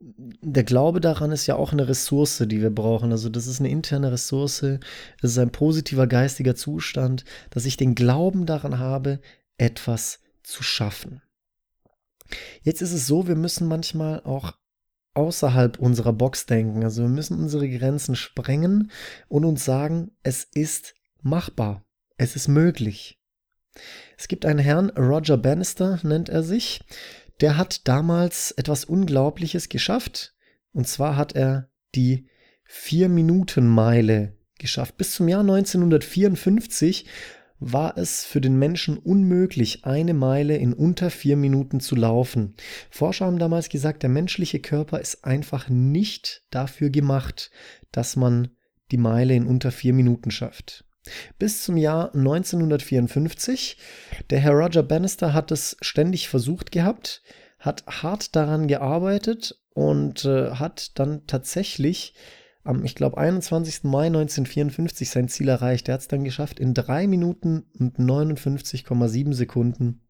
der 0.00 0.64
Glaube 0.64 1.00
daran 1.00 1.30
ist 1.30 1.46
ja 1.46 1.56
auch 1.56 1.72
eine 1.72 1.86
Ressource, 1.86 2.42
die 2.46 2.62
wir 2.62 2.70
brauchen. 2.70 3.12
Also 3.12 3.28
das 3.28 3.46
ist 3.46 3.60
eine 3.60 3.68
interne 3.68 4.10
Ressource, 4.10 4.62
es 4.62 4.80
ist 5.20 5.38
ein 5.38 5.52
positiver 5.52 6.06
geistiger 6.06 6.54
Zustand, 6.54 7.24
dass 7.50 7.66
ich 7.66 7.76
den 7.76 7.94
Glauben 7.94 8.46
daran 8.46 8.78
habe, 8.78 9.20
etwas 9.58 10.20
zu 10.42 10.62
schaffen. 10.62 11.20
Jetzt 12.62 12.80
ist 12.80 12.92
es 12.92 13.06
so, 13.06 13.28
wir 13.28 13.36
müssen 13.36 13.68
manchmal 13.68 14.22
auch 14.22 14.54
außerhalb 15.14 15.78
unserer 15.78 16.12
Box 16.12 16.46
denken. 16.46 16.84
Also 16.84 17.02
wir 17.02 17.08
müssen 17.08 17.38
unsere 17.38 17.68
Grenzen 17.68 18.16
sprengen 18.16 18.90
und 19.28 19.44
uns 19.44 19.64
sagen, 19.64 20.12
es 20.22 20.44
ist 20.44 20.94
machbar, 21.20 21.84
es 22.16 22.36
ist 22.36 22.48
möglich. 22.48 23.18
Es 24.16 24.28
gibt 24.28 24.46
einen 24.46 24.58
Herrn, 24.58 24.90
Roger 24.90 25.36
Bannister 25.36 25.98
nennt 26.02 26.28
er 26.28 26.42
sich, 26.42 26.80
der 27.40 27.56
hat 27.56 27.88
damals 27.88 28.52
etwas 28.52 28.84
Unglaubliches 28.84 29.68
geschafft. 29.68 30.34
Und 30.72 30.86
zwar 30.86 31.16
hat 31.16 31.34
er 31.34 31.68
die 31.94 32.28
Vier-Minuten-Meile 32.64 34.36
geschafft. 34.58 34.96
Bis 34.96 35.12
zum 35.12 35.28
Jahr 35.28 35.40
1954 35.40 37.06
war 37.58 37.98
es 37.98 38.24
für 38.24 38.40
den 38.40 38.58
Menschen 38.58 38.96
unmöglich, 38.96 39.84
eine 39.84 40.14
Meile 40.14 40.56
in 40.56 40.72
unter 40.72 41.10
vier 41.10 41.36
Minuten 41.36 41.80
zu 41.80 41.94
laufen. 41.94 42.54
Forscher 42.90 43.26
haben 43.26 43.38
damals 43.38 43.68
gesagt, 43.68 44.02
der 44.02 44.10
menschliche 44.10 44.60
Körper 44.60 45.00
ist 45.00 45.24
einfach 45.24 45.68
nicht 45.68 46.44
dafür 46.50 46.90
gemacht, 46.90 47.50
dass 47.92 48.16
man 48.16 48.48
die 48.90 48.96
Meile 48.96 49.34
in 49.34 49.46
unter 49.46 49.72
vier 49.72 49.92
Minuten 49.92 50.30
schafft. 50.30 50.84
Bis 51.38 51.62
zum 51.62 51.76
Jahr 51.76 52.14
1954. 52.14 53.78
Der 54.30 54.40
Herr 54.40 54.52
Roger 54.52 54.82
Bannister 54.82 55.32
hat 55.32 55.50
es 55.50 55.76
ständig 55.80 56.28
versucht 56.28 56.72
gehabt, 56.72 57.22
hat 57.58 57.84
hart 57.86 58.36
daran 58.36 58.68
gearbeitet 58.68 59.60
und 59.74 60.24
äh, 60.24 60.52
hat 60.52 60.98
dann 60.98 61.26
tatsächlich 61.26 62.14
am, 62.62 62.84
ich 62.84 62.94
glaube, 62.94 63.18
21. 63.18 63.84
Mai 63.84 64.06
1954 64.06 65.08
sein 65.08 65.28
Ziel 65.28 65.48
erreicht. 65.48 65.88
Er 65.88 65.94
hat 65.94 66.02
es 66.02 66.08
dann 66.08 66.24
geschafft, 66.24 66.60
in 66.60 66.74
3 66.74 67.06
Minuten 67.06 67.64
und 67.78 67.98
59,7 67.98 69.32
Sekunden 69.32 70.02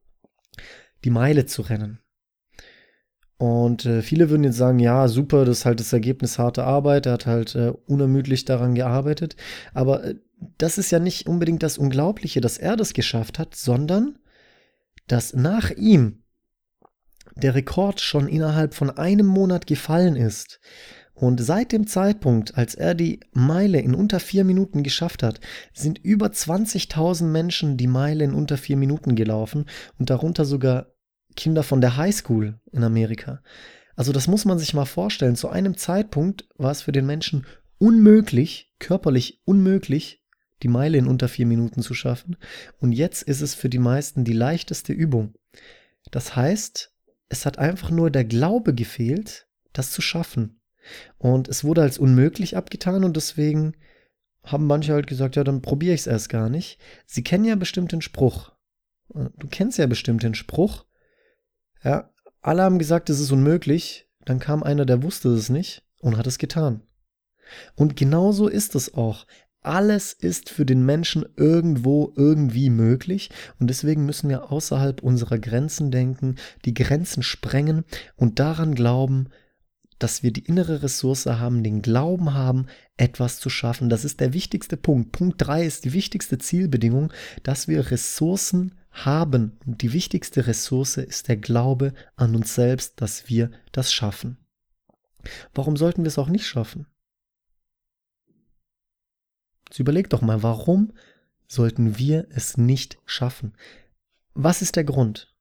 die 1.04 1.10
Meile 1.10 1.46
zu 1.46 1.62
rennen. 1.62 2.00
Und 3.38 3.86
äh, 3.86 4.02
viele 4.02 4.28
würden 4.28 4.44
jetzt 4.44 4.58
sagen, 4.58 4.80
ja, 4.80 5.08
super, 5.08 5.46
das 5.46 5.60
ist 5.60 5.64
halt 5.64 5.80
das 5.80 5.94
Ergebnis 5.94 6.38
harter 6.38 6.66
Arbeit, 6.66 7.06
er 7.06 7.12
hat 7.12 7.24
halt 7.24 7.54
äh, 7.54 7.72
unermüdlich 7.86 8.44
daran 8.44 8.74
gearbeitet. 8.74 9.34
Aber 9.72 10.04
äh, 10.04 10.16
das 10.58 10.78
ist 10.78 10.90
ja 10.90 10.98
nicht 10.98 11.26
unbedingt 11.26 11.62
das 11.62 11.78
Unglaubliche, 11.78 12.40
dass 12.40 12.58
er 12.58 12.76
das 12.76 12.92
geschafft 12.92 13.38
hat, 13.38 13.54
sondern 13.54 14.18
dass 15.06 15.34
nach 15.34 15.70
ihm 15.70 16.22
der 17.36 17.54
Rekord 17.54 18.00
schon 18.00 18.28
innerhalb 18.28 18.74
von 18.74 18.90
einem 18.90 19.26
Monat 19.26 19.66
gefallen 19.66 20.16
ist. 20.16 20.60
Und 21.14 21.42
seit 21.42 21.72
dem 21.72 21.86
Zeitpunkt, 21.86 22.56
als 22.56 22.74
er 22.74 22.94
die 22.94 23.20
Meile 23.32 23.80
in 23.80 23.94
unter 23.94 24.20
vier 24.20 24.44
Minuten 24.44 24.82
geschafft 24.82 25.22
hat, 25.22 25.40
sind 25.74 25.98
über 25.98 26.28
20.000 26.28 27.24
Menschen 27.24 27.76
die 27.76 27.86
Meile 27.86 28.24
in 28.24 28.32
unter 28.32 28.56
vier 28.56 28.76
Minuten 28.76 29.16
gelaufen 29.16 29.66
und 29.98 30.08
darunter 30.08 30.46
sogar 30.46 30.86
Kinder 31.36 31.62
von 31.62 31.80
der 31.80 31.96
Highschool 31.96 32.58
in 32.72 32.84
Amerika. 32.84 33.42
Also 33.96 34.12
das 34.12 34.28
muss 34.28 34.46
man 34.46 34.58
sich 34.58 34.72
mal 34.72 34.86
vorstellen. 34.86 35.36
Zu 35.36 35.50
einem 35.50 35.76
Zeitpunkt 35.76 36.48
war 36.56 36.70
es 36.70 36.82
für 36.82 36.92
den 36.92 37.04
Menschen 37.04 37.44
unmöglich, 37.76 38.72
körperlich 38.78 39.42
unmöglich, 39.44 40.19
die 40.62 40.68
Meile 40.68 40.98
in 40.98 41.06
unter 41.06 41.28
vier 41.28 41.46
Minuten 41.46 41.82
zu 41.82 41.94
schaffen. 41.94 42.36
Und 42.78 42.92
jetzt 42.92 43.22
ist 43.22 43.40
es 43.40 43.54
für 43.54 43.68
die 43.68 43.78
meisten 43.78 44.24
die 44.24 44.32
leichteste 44.32 44.92
Übung. 44.92 45.34
Das 46.10 46.36
heißt, 46.36 46.92
es 47.28 47.46
hat 47.46 47.58
einfach 47.58 47.90
nur 47.90 48.10
der 48.10 48.24
Glaube 48.24 48.74
gefehlt, 48.74 49.46
das 49.72 49.90
zu 49.92 50.02
schaffen. 50.02 50.60
Und 51.18 51.48
es 51.48 51.64
wurde 51.64 51.82
als 51.82 51.98
unmöglich 51.98 52.56
abgetan 52.56 53.04
und 53.04 53.16
deswegen 53.16 53.76
haben 54.42 54.66
manche 54.66 54.92
halt 54.92 55.06
gesagt, 55.06 55.36
ja, 55.36 55.44
dann 55.44 55.62
probiere 55.62 55.94
ich 55.94 56.00
es 56.00 56.06
erst 56.06 56.28
gar 56.28 56.48
nicht. 56.48 56.78
Sie 57.06 57.22
kennen 57.22 57.44
ja 57.44 57.56
bestimmt 57.56 57.92
den 57.92 58.00
Spruch. 58.00 58.52
Du 59.08 59.48
kennst 59.48 59.78
ja 59.78 59.86
bestimmt 59.86 60.22
den 60.22 60.34
Spruch. 60.34 60.84
Ja, 61.82 62.12
alle 62.40 62.62
haben 62.62 62.78
gesagt, 62.78 63.10
es 63.10 63.20
ist 63.20 63.32
unmöglich. 63.32 64.08
Dann 64.24 64.38
kam 64.38 64.62
einer, 64.62 64.86
der 64.86 65.02
wusste 65.02 65.28
es 65.30 65.48
nicht 65.48 65.84
und 66.00 66.16
hat 66.16 66.26
es 66.26 66.38
getan. 66.38 66.82
Und 67.74 67.96
genauso 67.96 68.48
ist 68.48 68.74
es 68.74 68.94
auch. 68.94 69.26
Alles 69.62 70.14
ist 70.14 70.48
für 70.48 70.64
den 70.64 70.86
Menschen 70.86 71.26
irgendwo 71.36 72.12
irgendwie 72.16 72.70
möglich 72.70 73.30
und 73.58 73.68
deswegen 73.68 74.06
müssen 74.06 74.30
wir 74.30 74.50
außerhalb 74.50 75.02
unserer 75.02 75.38
Grenzen 75.38 75.90
denken, 75.90 76.36
die 76.64 76.72
Grenzen 76.72 77.22
sprengen 77.22 77.84
und 78.16 78.38
daran 78.38 78.74
glauben, 78.74 79.28
dass 79.98 80.22
wir 80.22 80.32
die 80.32 80.46
innere 80.46 80.82
Ressource 80.82 81.26
haben, 81.26 81.62
den 81.62 81.82
Glauben 81.82 82.32
haben, 82.32 82.66
etwas 82.96 83.38
zu 83.38 83.50
schaffen. 83.50 83.90
Das 83.90 84.04
ist 84.04 84.20
der 84.20 84.32
wichtigste 84.32 84.78
Punkt. 84.78 85.12
Punkt 85.12 85.34
3 85.38 85.64
ist 85.64 85.84
die 85.84 85.92
wichtigste 85.92 86.38
Zielbedingung, 86.38 87.12
dass 87.42 87.68
wir 87.68 87.90
Ressourcen 87.90 88.74
haben. 88.90 89.58
Und 89.66 89.82
die 89.82 89.92
wichtigste 89.92 90.46
Ressource 90.46 90.96
ist 90.96 91.28
der 91.28 91.36
Glaube 91.36 91.92
an 92.16 92.34
uns 92.34 92.54
selbst, 92.54 93.00
dass 93.00 93.28
wir 93.28 93.50
das 93.72 93.92
schaffen. 93.92 94.38
Warum 95.54 95.76
sollten 95.76 96.02
wir 96.02 96.08
es 96.08 96.18
auch 96.18 96.28
nicht 96.28 96.46
schaffen? 96.46 96.86
Jetzt 99.70 99.78
überleg 99.78 100.10
doch 100.10 100.20
mal, 100.20 100.42
warum 100.42 100.92
sollten 101.46 101.96
wir 101.96 102.26
es 102.30 102.56
nicht 102.56 102.98
schaffen? 103.06 103.54
Was 104.34 104.62
ist 104.62 104.74
der 104.74 104.82
Grund? 104.82 105.32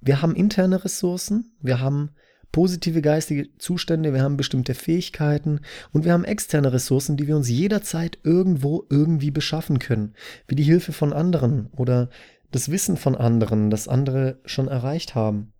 Wir 0.00 0.20
haben 0.20 0.34
interne 0.34 0.84
Ressourcen, 0.84 1.52
wir 1.60 1.78
haben 1.78 2.10
positive 2.50 3.02
geistige 3.02 3.56
Zustände, 3.58 4.12
wir 4.12 4.22
haben 4.22 4.36
bestimmte 4.36 4.74
Fähigkeiten 4.74 5.60
und 5.92 6.04
wir 6.04 6.12
haben 6.12 6.24
externe 6.24 6.72
Ressourcen, 6.72 7.16
die 7.16 7.28
wir 7.28 7.36
uns 7.36 7.48
jederzeit 7.48 8.18
irgendwo 8.24 8.84
irgendwie 8.90 9.30
beschaffen 9.30 9.78
können, 9.78 10.14
wie 10.48 10.56
die 10.56 10.64
Hilfe 10.64 10.92
von 10.92 11.12
anderen 11.12 11.68
oder 11.76 12.10
das 12.50 12.68
Wissen 12.68 12.96
von 12.96 13.14
anderen, 13.14 13.70
das 13.70 13.86
andere 13.86 14.40
schon 14.44 14.66
erreicht 14.66 15.14
haben. 15.14 15.52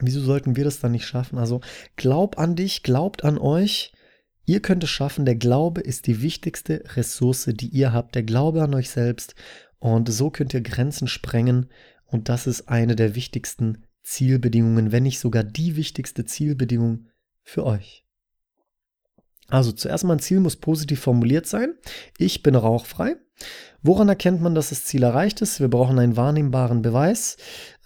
Wieso 0.00 0.20
sollten 0.20 0.54
wir 0.54 0.62
das 0.62 0.78
dann 0.78 0.92
nicht 0.92 1.06
schaffen? 1.06 1.38
Also 1.38 1.60
glaub 1.96 2.38
an 2.38 2.54
dich, 2.54 2.84
glaubt 2.84 3.24
an 3.24 3.36
euch. 3.36 3.92
Ihr 4.48 4.62
könnt 4.62 4.82
es 4.82 4.88
schaffen. 4.88 5.26
Der 5.26 5.36
Glaube 5.36 5.82
ist 5.82 6.06
die 6.06 6.22
wichtigste 6.22 6.82
Ressource, 6.96 7.50
die 7.52 7.68
ihr 7.68 7.92
habt. 7.92 8.14
Der 8.14 8.22
Glaube 8.22 8.62
an 8.62 8.72
euch 8.72 8.88
selbst. 8.88 9.34
Und 9.78 10.10
so 10.10 10.30
könnt 10.30 10.54
ihr 10.54 10.62
Grenzen 10.62 11.06
sprengen. 11.06 11.66
Und 12.06 12.30
das 12.30 12.46
ist 12.46 12.66
eine 12.66 12.96
der 12.96 13.14
wichtigsten 13.14 13.84
Zielbedingungen, 14.02 14.90
wenn 14.90 15.02
nicht 15.02 15.20
sogar 15.20 15.44
die 15.44 15.76
wichtigste 15.76 16.24
Zielbedingung 16.24 17.08
für 17.42 17.66
euch. 17.66 18.06
Also 19.50 19.72
zuerst 19.72 20.04
mal 20.04 20.14
ein 20.14 20.18
Ziel 20.18 20.40
muss 20.40 20.56
positiv 20.56 21.00
formuliert 21.00 21.46
sein. 21.46 21.74
Ich 22.18 22.42
bin 22.42 22.54
rauchfrei. 22.54 23.16
Woran 23.82 24.08
erkennt 24.08 24.42
man, 24.42 24.54
dass 24.54 24.70
das 24.70 24.84
Ziel 24.84 25.04
erreicht 25.04 25.40
ist? 25.40 25.60
Wir 25.60 25.68
brauchen 25.68 25.98
einen 25.98 26.16
wahrnehmbaren 26.16 26.82
Beweis. 26.82 27.36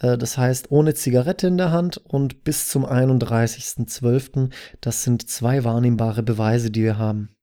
Äh, 0.00 0.16
das 0.16 0.38
heißt, 0.38 0.70
ohne 0.70 0.94
Zigarette 0.94 1.46
in 1.46 1.58
der 1.58 1.70
Hand 1.70 1.98
und 1.98 2.44
bis 2.44 2.68
zum 2.68 2.84
31.12. 2.86 4.50
Das 4.80 5.04
sind 5.04 5.28
zwei 5.28 5.64
wahrnehmbare 5.64 6.22
Beweise, 6.22 6.70
die 6.70 6.82
wir 6.82 6.98
haben. 6.98 7.36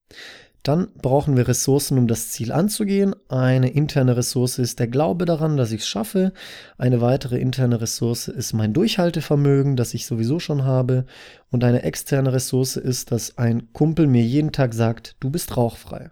Dann 0.64 0.92
brauchen 1.02 1.38
wir 1.38 1.48
Ressourcen, 1.48 1.98
um 1.98 2.08
das 2.08 2.30
Ziel 2.30 2.52
anzugehen. 2.52 3.16
Eine 3.30 3.70
interne 3.72 4.18
Ressource 4.18 4.60
ist 4.60 4.80
der 4.80 4.88
Glaube 4.88 5.26
daran, 5.26 5.56
dass 5.56 5.72
ich 5.72 5.82
es 5.82 5.88
schaffe. 5.88 6.34
Eine 6.78 7.00
weitere 7.00 7.40
interne 7.40 7.80
Ressource 7.80 8.28
ist 8.28 8.54
mein 8.54 8.74
Durchhaltevermögen, 8.74 9.76
das 9.76 9.94
ich 9.94 10.06
sowieso 10.06 10.40
schon 10.40 10.66
habe. 10.66 11.06
Und 11.50 11.64
eine 11.64 11.84
externe 11.84 12.34
Ressource 12.34 12.76
ist, 12.76 13.12
dass 13.12 13.38
ein 13.38 13.72
Kumpel 13.72 14.08
mir 14.08 14.24
jeden 14.24 14.52
Tag 14.52 14.74
sagt, 14.74 15.16
du 15.22 15.30
bist 15.30 15.56
rauchfrei 15.56 16.12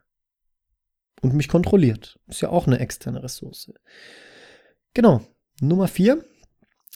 und 1.21 1.33
mich 1.33 1.49
kontrolliert. 1.49 2.17
Ist 2.27 2.41
ja 2.41 2.49
auch 2.49 2.67
eine 2.67 2.79
externe 2.79 3.21
Ressource. 3.23 3.71
Genau. 4.93 5.21
Nummer 5.59 5.87
vier. 5.87 6.23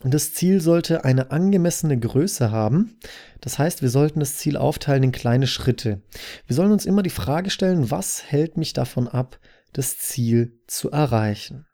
Das 0.03 0.33
Ziel 0.33 0.61
sollte 0.61 1.03
eine 1.05 1.29
angemessene 1.31 1.99
Größe 1.99 2.51
haben. 2.51 2.97
Das 3.39 3.59
heißt, 3.59 3.81
wir 3.81 3.89
sollten 3.89 4.19
das 4.19 4.37
Ziel 4.37 4.57
aufteilen 4.57 5.03
in 5.03 5.11
kleine 5.11 5.45
Schritte. 5.45 6.01
Wir 6.47 6.55
sollen 6.55 6.71
uns 6.71 6.85
immer 6.85 7.03
die 7.03 7.11
Frage 7.11 7.51
stellen, 7.51 7.91
was 7.91 8.23
hält 8.23 8.57
mich 8.57 8.73
davon 8.73 9.07
ab, 9.07 9.39
das 9.73 9.97
Ziel 9.97 10.59
zu 10.67 10.89
erreichen? 10.91 11.67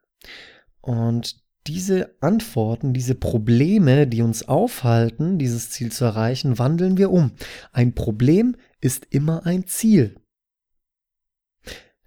Und 0.82 1.42
diese 1.68 2.16
Antworten, 2.22 2.94
diese 2.94 3.16
Probleme, 3.16 4.08
die 4.08 4.22
uns 4.22 4.48
aufhalten, 4.48 5.38
dieses 5.38 5.70
Ziel 5.70 5.92
zu 5.92 6.06
erreichen, 6.06 6.60
wandeln 6.60 6.98
wir 6.98 7.12
um. 7.12 7.32
Ein 7.72 7.94
Problem 7.94 8.56
ist 8.80 9.08
immer 9.10 9.46
ein 9.46 9.68
Ziel. 9.68 10.16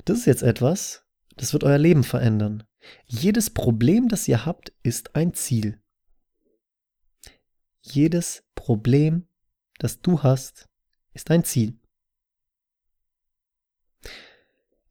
Das 0.04 0.18
ist 0.18 0.26
jetzt 0.26 0.42
etwas, 0.42 1.04
das 1.37 1.52
wird 1.52 1.64
euer 1.64 1.78
Leben 1.78 2.04
verändern. 2.04 2.64
Jedes 3.06 3.50
Problem, 3.50 4.09
das 4.09 4.26
ihr 4.28 4.46
habt, 4.46 4.72
ist 4.83 5.14
ein 5.14 5.35
Ziel. 5.35 5.80
Jedes 7.83 8.45
Problem, 8.55 9.27
das 9.79 10.01
du 10.01 10.23
hast, 10.23 10.69
ist 11.12 11.31
ein 11.31 11.45
Ziel. 11.45 11.79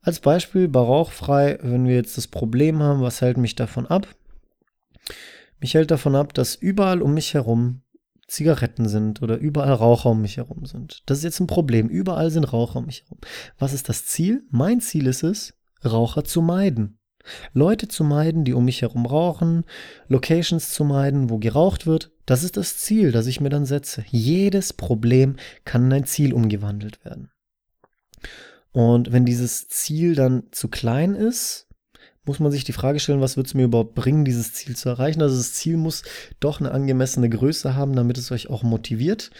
Als 0.01 0.19
Beispiel 0.19 0.67
bei 0.67 0.79
Rauchfrei, 0.79 1.59
wenn 1.61 1.85
wir 1.85 1.95
jetzt 1.95 2.17
das 2.17 2.27
Problem 2.27 2.81
haben, 2.81 3.01
was 3.01 3.21
hält 3.21 3.37
mich 3.37 3.55
davon 3.55 3.85
ab? 3.85 4.07
Mich 5.59 5.73
hält 5.73 5.91
davon 5.91 6.15
ab, 6.15 6.33
dass 6.33 6.55
überall 6.55 7.01
um 7.01 7.13
mich 7.13 7.33
herum 7.33 7.81
Zigaretten 8.27 8.87
sind 8.87 9.21
oder 9.21 9.37
überall 9.37 9.73
Raucher 9.73 10.11
um 10.11 10.21
mich 10.21 10.37
herum 10.37 10.65
sind. 10.65 11.03
Das 11.07 11.17
ist 11.17 11.23
jetzt 11.23 11.39
ein 11.39 11.47
Problem. 11.47 11.89
Überall 11.89 12.31
sind 12.31 12.45
Raucher 12.45 12.77
um 12.77 12.85
mich 12.85 13.03
herum. 13.03 13.17
Was 13.57 13.73
ist 13.73 13.89
das 13.89 14.05
Ziel? 14.05 14.43
Mein 14.51 14.81
Ziel 14.81 15.07
ist 15.07 15.23
es, 15.23 15.57
Raucher 15.83 16.23
zu 16.23 16.41
meiden. 16.41 16.98
Leute 17.53 17.87
zu 17.87 18.03
meiden, 18.03 18.43
die 18.43 18.53
um 18.53 18.65
mich 18.65 18.81
herum 18.81 19.05
rauchen, 19.05 19.63
Locations 20.07 20.71
zu 20.71 20.83
meiden, 20.83 21.29
wo 21.29 21.37
geraucht 21.37 21.87
wird. 21.87 22.11
Das 22.25 22.43
ist 22.43 22.57
das 22.57 22.77
Ziel, 22.77 23.11
das 23.11 23.27
ich 23.27 23.41
mir 23.41 23.49
dann 23.49 23.65
setze. 23.65 24.03
Jedes 24.09 24.73
Problem 24.73 25.35
kann 25.65 25.85
in 25.85 25.93
ein 25.93 26.05
Ziel 26.05 26.33
umgewandelt 26.33 27.03
werden. 27.03 27.31
Und 28.71 29.11
wenn 29.11 29.25
dieses 29.25 29.67
Ziel 29.67 30.15
dann 30.15 30.43
zu 30.51 30.67
klein 30.67 31.15
ist, 31.15 31.67
muss 32.25 32.39
man 32.39 32.51
sich 32.51 32.63
die 32.63 32.73
Frage 32.73 32.99
stellen, 32.99 33.21
was 33.21 33.37
wird 33.37 33.47
es 33.47 33.55
mir 33.55 33.63
überhaupt 33.63 33.95
bringen, 33.95 34.25
dieses 34.25 34.53
Ziel 34.53 34.75
zu 34.75 34.89
erreichen. 34.89 35.21
Also 35.21 35.35
das 35.35 35.53
Ziel 35.53 35.77
muss 35.77 36.03
doch 36.39 36.59
eine 36.59 36.71
angemessene 36.71 37.29
Größe 37.29 37.75
haben, 37.75 37.95
damit 37.95 38.17
es 38.17 38.31
euch 38.31 38.49
auch 38.49 38.61
motiviert. 38.61 39.31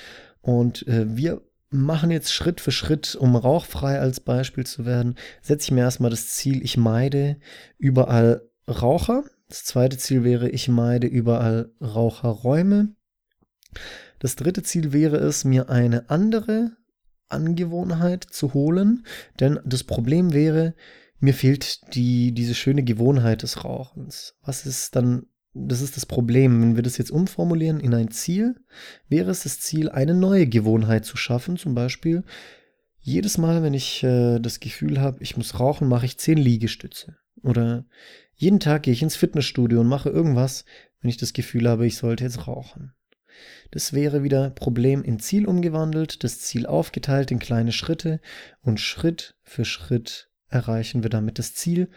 Und 0.41 0.87
äh, 0.87 1.05
wir 1.15 1.41
machen 1.69 2.11
jetzt 2.11 2.33
Schritt 2.33 2.61
für 2.61 2.71
Schritt, 2.71 3.15
um 3.15 3.35
rauchfrei 3.35 3.99
als 3.99 4.19
Beispiel 4.19 4.65
zu 4.65 4.85
werden, 4.85 5.15
setze 5.41 5.65
ich 5.65 5.71
mir 5.71 5.81
erstmal 5.81 6.09
das 6.09 6.29
Ziel, 6.29 6.63
ich 6.63 6.77
meide 6.77 7.37
überall 7.77 8.49
Raucher. 8.67 9.23
Das 9.47 9.63
zweite 9.63 9.97
Ziel 9.97 10.23
wäre, 10.23 10.49
ich 10.49 10.67
meide 10.67 11.07
überall 11.07 11.71
Raucherräume. 11.81 12.95
Das 14.19 14.35
dritte 14.35 14.63
Ziel 14.63 14.93
wäre 14.93 15.17
es, 15.17 15.43
mir 15.45 15.69
eine 15.69 16.09
andere 16.09 16.71
Angewohnheit 17.29 18.23
zu 18.23 18.53
holen, 18.53 19.05
denn 19.39 19.59
das 19.63 19.83
Problem 19.83 20.33
wäre, 20.33 20.73
mir 21.19 21.33
fehlt 21.33 21.93
die, 21.95 22.31
diese 22.31 22.55
schöne 22.55 22.83
Gewohnheit 22.83 23.43
des 23.43 23.63
Rauchens. 23.63 24.35
Was 24.41 24.65
ist 24.65 24.95
dann, 24.95 25.25
das 25.53 25.81
ist 25.81 25.97
das 25.97 26.05
Problem, 26.05 26.61
wenn 26.61 26.75
wir 26.75 26.83
das 26.83 26.97
jetzt 26.97 27.11
umformulieren 27.11 27.79
in 27.79 27.93
ein 27.93 28.11
Ziel, 28.11 28.55
wäre 29.07 29.31
es 29.31 29.43
das 29.43 29.59
Ziel, 29.59 29.89
eine 29.89 30.13
neue 30.13 30.47
Gewohnheit 30.47 31.05
zu 31.05 31.17
schaffen, 31.17 31.57
zum 31.57 31.73
Beispiel 31.73 32.23
jedes 32.99 33.37
Mal, 33.37 33.63
wenn 33.63 33.73
ich 33.73 34.03
äh, 34.03 34.39
das 34.39 34.59
Gefühl 34.59 34.99
habe, 34.99 35.23
ich 35.23 35.37
muss 35.37 35.59
rauchen, 35.59 35.87
mache 35.87 36.05
ich 36.05 36.17
zehn 36.17 36.37
Liegestütze. 36.37 37.17
Oder 37.41 37.85
jeden 38.35 38.59
Tag 38.59 38.83
gehe 38.83 38.93
ich 38.93 39.01
ins 39.01 39.15
Fitnessstudio 39.15 39.79
und 39.79 39.87
mache 39.87 40.09
irgendwas, 40.09 40.65
wenn 41.01 41.09
ich 41.09 41.17
das 41.17 41.33
Gefühl 41.33 41.67
habe, 41.67 41.87
ich 41.87 41.97
sollte 41.97 42.23
jetzt 42.23 42.47
rauchen. 42.47 42.93
Das 43.71 43.93
wäre 43.93 44.23
wieder 44.23 44.49
Problem 44.49 45.03
in 45.03 45.19
Ziel 45.19 45.47
umgewandelt, 45.47 46.23
das 46.23 46.39
Ziel 46.39 46.65
aufgeteilt 46.65 47.31
in 47.31 47.39
kleine 47.39 47.71
Schritte 47.71 48.19
und 48.61 48.79
Schritt 48.79 49.35
für 49.43 49.65
Schritt 49.65 50.29
erreichen 50.49 51.03
wir 51.03 51.09
damit 51.09 51.39
das 51.39 51.53
Ziel 51.53 51.89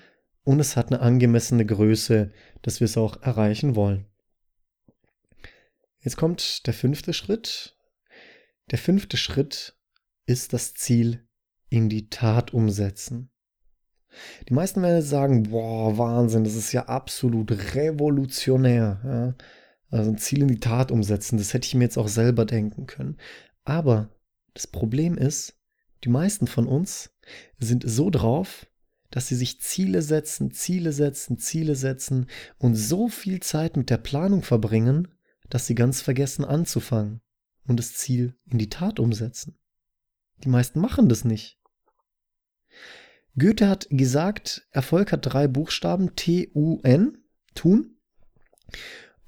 und 0.45 0.61
es 0.61 0.77
hat 0.77 0.93
eine 0.93 1.01
angemessene 1.01 1.65
Größe, 1.65 2.33
dass 2.63 2.81
wir 2.81 2.87
es 2.87 2.97
auch 2.97 3.23
erreichen 3.23 3.77
wollen. 3.77 4.07
Jetzt 6.01 6.17
kommt 6.17 6.67
der 6.67 6.75
fünfte 6.75 7.13
Schritt. 7.13 7.77
Der 8.71 8.79
fünfte 8.79 9.17
Schritt 9.17 9.77
ist 10.27 10.53
das 10.53 10.75
Ziel 10.75 11.27
in 11.69 11.89
die 11.89 12.09
Tat 12.11 12.53
umsetzen. 12.53 13.31
Die 14.49 14.55
meisten 14.55 14.83
werden 14.83 15.03
sagen, 15.03 15.45
boah, 15.45 15.97
Wahnsinn, 15.97 16.45
das 16.45 16.55
ist 16.55 16.73
ja 16.73 16.87
absolut 16.87 17.51
revolutionär. 17.75 19.01
Ja? 19.05 19.35
Also 19.91 20.11
ein 20.11 20.19
Ziel 20.19 20.43
in 20.43 20.49
die 20.49 20.61
Tat 20.61 20.91
umsetzen, 20.91 21.39
das 21.39 21.55
hätte 21.55 21.67
ich 21.67 21.75
mir 21.75 21.85
jetzt 21.85 21.99
auch 21.99 22.09
selber 22.09 22.45
denken 22.45 22.87
können. 22.87 23.17
Aber 23.65 24.11
das 24.55 24.67
Problem 24.67 25.17
ist, 25.17 25.59
die 26.05 26.09
meisten 26.09 26.47
von 26.47 26.67
uns 26.67 27.15
sind 27.59 27.85
so 27.87 28.11
drauf, 28.11 28.67
dass 29.13 29.29
sie 29.29 29.37
sich 29.37 29.61
Ziele 29.61 30.03
setzen, 30.03 30.51
Ziele 30.51 30.93
setzen, 30.93 31.39
Ziele 31.39 31.77
setzen 31.77 32.27
und 32.59 32.75
so 32.75 33.09
viel 33.09 33.41
Zeit 33.41 33.77
mit 33.77 33.91
der 33.91 33.99
Planung 33.99 34.43
verbringen, 34.43 35.09
dass 35.49 35.67
sie 35.67 35.75
ganz 35.75 36.01
vergessen 36.01 36.45
anzufangen 36.45 37.21
und 37.67 37.79
das 37.79 37.95
Ziel 37.95 38.35
in 38.51 38.59
die 38.59 38.71
Tat 38.71 38.99
umsetzen. 38.99 39.57
Die 40.43 40.49
meisten 40.49 40.81
machen 40.81 41.09
das 41.09 41.25
nicht. 41.25 41.59
Goethe 43.39 43.69
hat 43.69 43.87
gesagt, 43.91 44.67
Erfolg 44.71 45.13
hat 45.13 45.21
drei 45.23 45.47
Buchstaben, 45.47 46.17
T-U-N, 46.17 47.19
tun. 47.55 47.97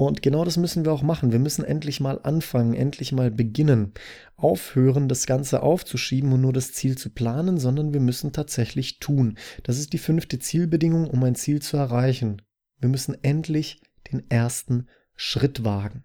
Und 0.07 0.23
genau 0.23 0.45
das 0.45 0.57
müssen 0.57 0.85
wir 0.85 0.93
auch 0.93 1.03
machen. 1.03 1.33
Wir 1.33 1.38
müssen 1.38 1.64
endlich 1.64 2.01
mal 2.01 2.21
anfangen, 2.23 2.75
endlich 2.75 3.12
mal 3.12 3.31
beginnen. 3.31 3.93
Aufhören, 4.37 5.09
das 5.09 5.27
Ganze 5.27 5.62
aufzuschieben 5.62 6.33
und 6.33 6.40
nur 6.40 6.53
das 6.53 6.73
Ziel 6.73 6.97
zu 6.99 7.11
planen, 7.11 7.59
sondern 7.59 7.93
wir 7.93 8.01
müssen 8.01 8.33
tatsächlich 8.33 8.99
tun. 8.99 9.38
Das 9.62 9.79
ist 9.79 9.93
die 9.93 9.99
fünfte 9.99 10.38
Zielbedingung, 10.38 11.09
um 11.09 11.23
ein 11.25 11.35
Ziel 11.35 11.61
zu 11.61 11.77
erreichen. 11.77 12.43
Wir 12.79 12.88
müssen 12.88 13.17
endlich 13.23 13.81
den 14.12 14.29
ersten 14.31 14.88
Schritt 15.14 15.64
wagen. 15.64 16.05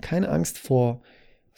Keine 0.00 0.28
Angst 0.28 0.58
vor 0.58 1.02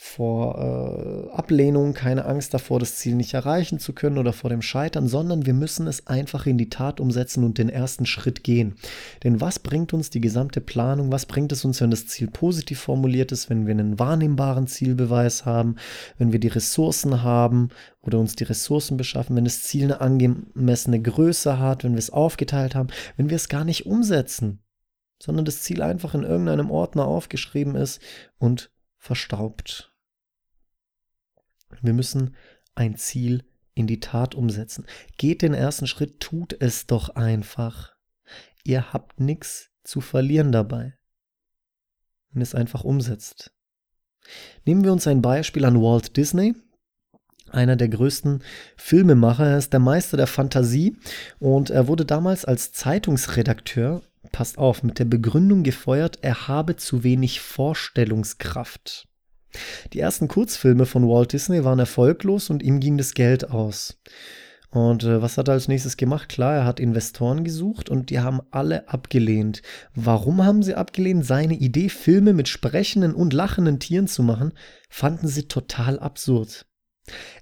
vor 0.00 1.28
äh, 1.32 1.36
Ablehnung, 1.36 1.92
keine 1.92 2.24
Angst 2.24 2.54
davor, 2.54 2.78
das 2.78 2.94
Ziel 2.94 3.16
nicht 3.16 3.34
erreichen 3.34 3.80
zu 3.80 3.92
können 3.92 4.16
oder 4.16 4.32
vor 4.32 4.48
dem 4.48 4.62
Scheitern, 4.62 5.08
sondern 5.08 5.44
wir 5.44 5.54
müssen 5.54 5.88
es 5.88 6.06
einfach 6.06 6.46
in 6.46 6.56
die 6.56 6.70
Tat 6.70 7.00
umsetzen 7.00 7.42
und 7.42 7.58
den 7.58 7.68
ersten 7.68 8.06
Schritt 8.06 8.44
gehen. 8.44 8.76
Denn 9.24 9.40
was 9.40 9.58
bringt 9.58 9.92
uns 9.92 10.08
die 10.08 10.20
gesamte 10.20 10.60
Planung? 10.60 11.10
Was 11.10 11.26
bringt 11.26 11.50
es 11.50 11.64
uns, 11.64 11.80
wenn 11.80 11.90
das 11.90 12.06
Ziel 12.06 12.28
positiv 12.28 12.78
formuliert 12.78 13.32
ist, 13.32 13.50
wenn 13.50 13.66
wir 13.66 13.72
einen 13.72 13.98
wahrnehmbaren 13.98 14.68
Zielbeweis 14.68 15.44
haben, 15.44 15.74
wenn 16.16 16.30
wir 16.30 16.38
die 16.38 16.46
Ressourcen 16.46 17.24
haben 17.24 17.70
oder 18.00 18.20
uns 18.20 18.36
die 18.36 18.44
Ressourcen 18.44 18.96
beschaffen, 18.96 19.34
wenn 19.34 19.44
das 19.44 19.64
Ziel 19.64 19.82
eine 19.82 20.00
angemessene 20.00 21.02
Größe 21.02 21.58
hat, 21.58 21.82
wenn 21.82 21.94
wir 21.94 21.98
es 21.98 22.10
aufgeteilt 22.10 22.76
haben, 22.76 22.90
wenn 23.16 23.30
wir 23.30 23.36
es 23.36 23.48
gar 23.48 23.64
nicht 23.64 23.84
umsetzen, 23.84 24.60
sondern 25.20 25.44
das 25.44 25.62
Ziel 25.62 25.82
einfach 25.82 26.14
in 26.14 26.22
irgendeinem 26.22 26.70
Ordner 26.70 27.04
aufgeschrieben 27.04 27.74
ist 27.74 28.00
und 28.38 28.70
verstaubt. 28.98 29.87
Wir 31.82 31.92
müssen 31.92 32.36
ein 32.74 32.96
Ziel 32.96 33.44
in 33.74 33.86
die 33.86 34.00
Tat 34.00 34.34
umsetzen. 34.34 34.86
Geht 35.16 35.42
den 35.42 35.54
ersten 35.54 35.86
Schritt, 35.86 36.20
tut 36.20 36.56
es 36.60 36.86
doch 36.86 37.10
einfach. 37.10 37.94
Ihr 38.64 38.92
habt 38.92 39.20
nichts 39.20 39.70
zu 39.84 40.00
verlieren 40.00 40.52
dabei, 40.52 40.94
wenn 42.30 42.42
es 42.42 42.54
einfach 42.54 42.84
umsetzt. 42.84 43.52
Nehmen 44.66 44.84
wir 44.84 44.92
uns 44.92 45.06
ein 45.06 45.22
Beispiel 45.22 45.64
an 45.64 45.80
Walt 45.80 46.16
Disney, 46.16 46.54
einer 47.50 47.76
der 47.76 47.88
größten 47.88 48.42
Filmemacher. 48.76 49.46
Er 49.46 49.58
ist 49.58 49.72
der 49.72 49.80
Meister 49.80 50.16
der 50.16 50.26
Fantasie 50.26 50.98
und 51.38 51.70
er 51.70 51.88
wurde 51.88 52.04
damals 52.04 52.44
als 52.44 52.72
Zeitungsredakteur, 52.72 54.02
passt 54.32 54.58
auf, 54.58 54.82
mit 54.82 54.98
der 54.98 55.06
Begründung 55.06 55.62
gefeuert, 55.62 56.18
er 56.22 56.48
habe 56.48 56.76
zu 56.76 57.04
wenig 57.04 57.40
Vorstellungskraft. 57.40 59.07
Die 59.92 60.00
ersten 60.00 60.28
Kurzfilme 60.28 60.86
von 60.86 61.08
Walt 61.08 61.32
Disney 61.32 61.64
waren 61.64 61.78
erfolglos 61.78 62.50
und 62.50 62.62
ihm 62.62 62.80
ging 62.80 62.98
das 62.98 63.14
Geld 63.14 63.50
aus. 63.50 63.98
Und 64.70 65.04
äh, 65.04 65.22
was 65.22 65.38
hat 65.38 65.48
er 65.48 65.54
als 65.54 65.68
nächstes 65.68 65.96
gemacht? 65.96 66.28
Klar, 66.28 66.54
er 66.54 66.66
hat 66.66 66.78
Investoren 66.78 67.42
gesucht 67.42 67.88
und 67.88 68.10
die 68.10 68.20
haben 68.20 68.42
alle 68.50 68.86
abgelehnt. 68.88 69.62
Warum 69.94 70.44
haben 70.44 70.62
sie 70.62 70.74
abgelehnt? 70.74 71.24
Seine 71.24 71.54
Idee, 71.54 71.88
Filme 71.88 72.34
mit 72.34 72.48
sprechenden 72.48 73.14
und 73.14 73.32
lachenden 73.32 73.80
Tieren 73.80 74.08
zu 74.08 74.22
machen, 74.22 74.52
fanden 74.90 75.26
sie 75.26 75.48
total 75.48 75.98
absurd. 75.98 76.66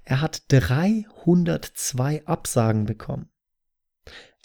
Er 0.05 0.21
hat 0.21 0.43
302 0.47 2.25
Absagen 2.25 2.85
bekommen. 2.85 3.27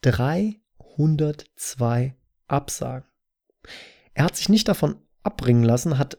302 0.03 2.17
Absagen. 2.49 3.07
Er 4.15 4.25
hat 4.25 4.37
sich 4.37 4.49
nicht 4.49 4.67
davon 4.67 4.97
abbringen 5.23 5.63
lassen, 5.63 5.99
hat 5.99 6.19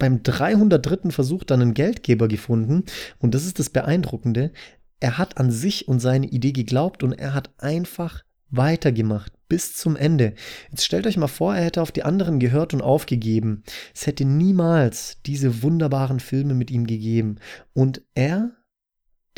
beim 0.00 0.24
303. 0.24 1.10
Versuch 1.10 1.44
dann 1.44 1.62
einen 1.62 1.74
Geldgeber 1.74 2.26
gefunden 2.26 2.84
und 3.18 3.34
das 3.36 3.46
ist 3.46 3.60
das 3.60 3.70
Beeindruckende. 3.70 4.50
Er 4.98 5.16
hat 5.16 5.38
an 5.38 5.52
sich 5.52 5.86
und 5.86 6.00
seine 6.00 6.26
Idee 6.26 6.52
geglaubt 6.52 7.04
und 7.04 7.12
er 7.12 7.32
hat 7.32 7.50
einfach 7.58 8.24
weitergemacht 8.50 9.32
bis 9.48 9.76
zum 9.76 9.96
Ende. 9.96 10.34
Jetzt 10.70 10.84
stellt 10.84 11.06
euch 11.06 11.16
mal 11.16 11.28
vor, 11.28 11.54
er 11.54 11.64
hätte 11.64 11.82
auf 11.82 11.92
die 11.92 12.02
anderen 12.02 12.40
gehört 12.40 12.74
und 12.74 12.82
aufgegeben. 12.82 13.62
Es 13.94 14.06
hätte 14.06 14.24
niemals 14.24 15.18
diese 15.24 15.62
wunderbaren 15.62 16.20
Filme 16.20 16.54
mit 16.54 16.70
ihm 16.70 16.86
gegeben. 16.86 17.36
Und 17.72 18.02
er, 18.14 18.50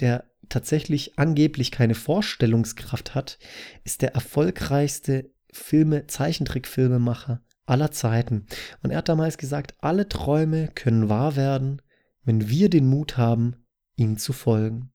der 0.00 0.24
tatsächlich 0.48 1.18
angeblich 1.18 1.70
keine 1.70 1.94
Vorstellungskraft 1.94 3.14
hat, 3.14 3.38
ist 3.84 4.02
der 4.02 4.14
erfolgreichste 4.14 5.30
Filme, 5.52 6.06
Zeichentrickfilmemacher 6.06 7.42
aller 7.66 7.90
Zeiten. 7.90 8.46
Und 8.82 8.90
er 8.90 8.98
hat 8.98 9.08
damals 9.08 9.38
gesagt, 9.38 9.74
alle 9.80 10.08
Träume 10.08 10.68
können 10.74 11.08
wahr 11.08 11.36
werden, 11.36 11.82
wenn 12.24 12.48
wir 12.48 12.68
den 12.68 12.88
Mut 12.88 13.16
haben, 13.16 13.56
ihnen 13.96 14.16
zu 14.16 14.32
folgen. 14.32 14.92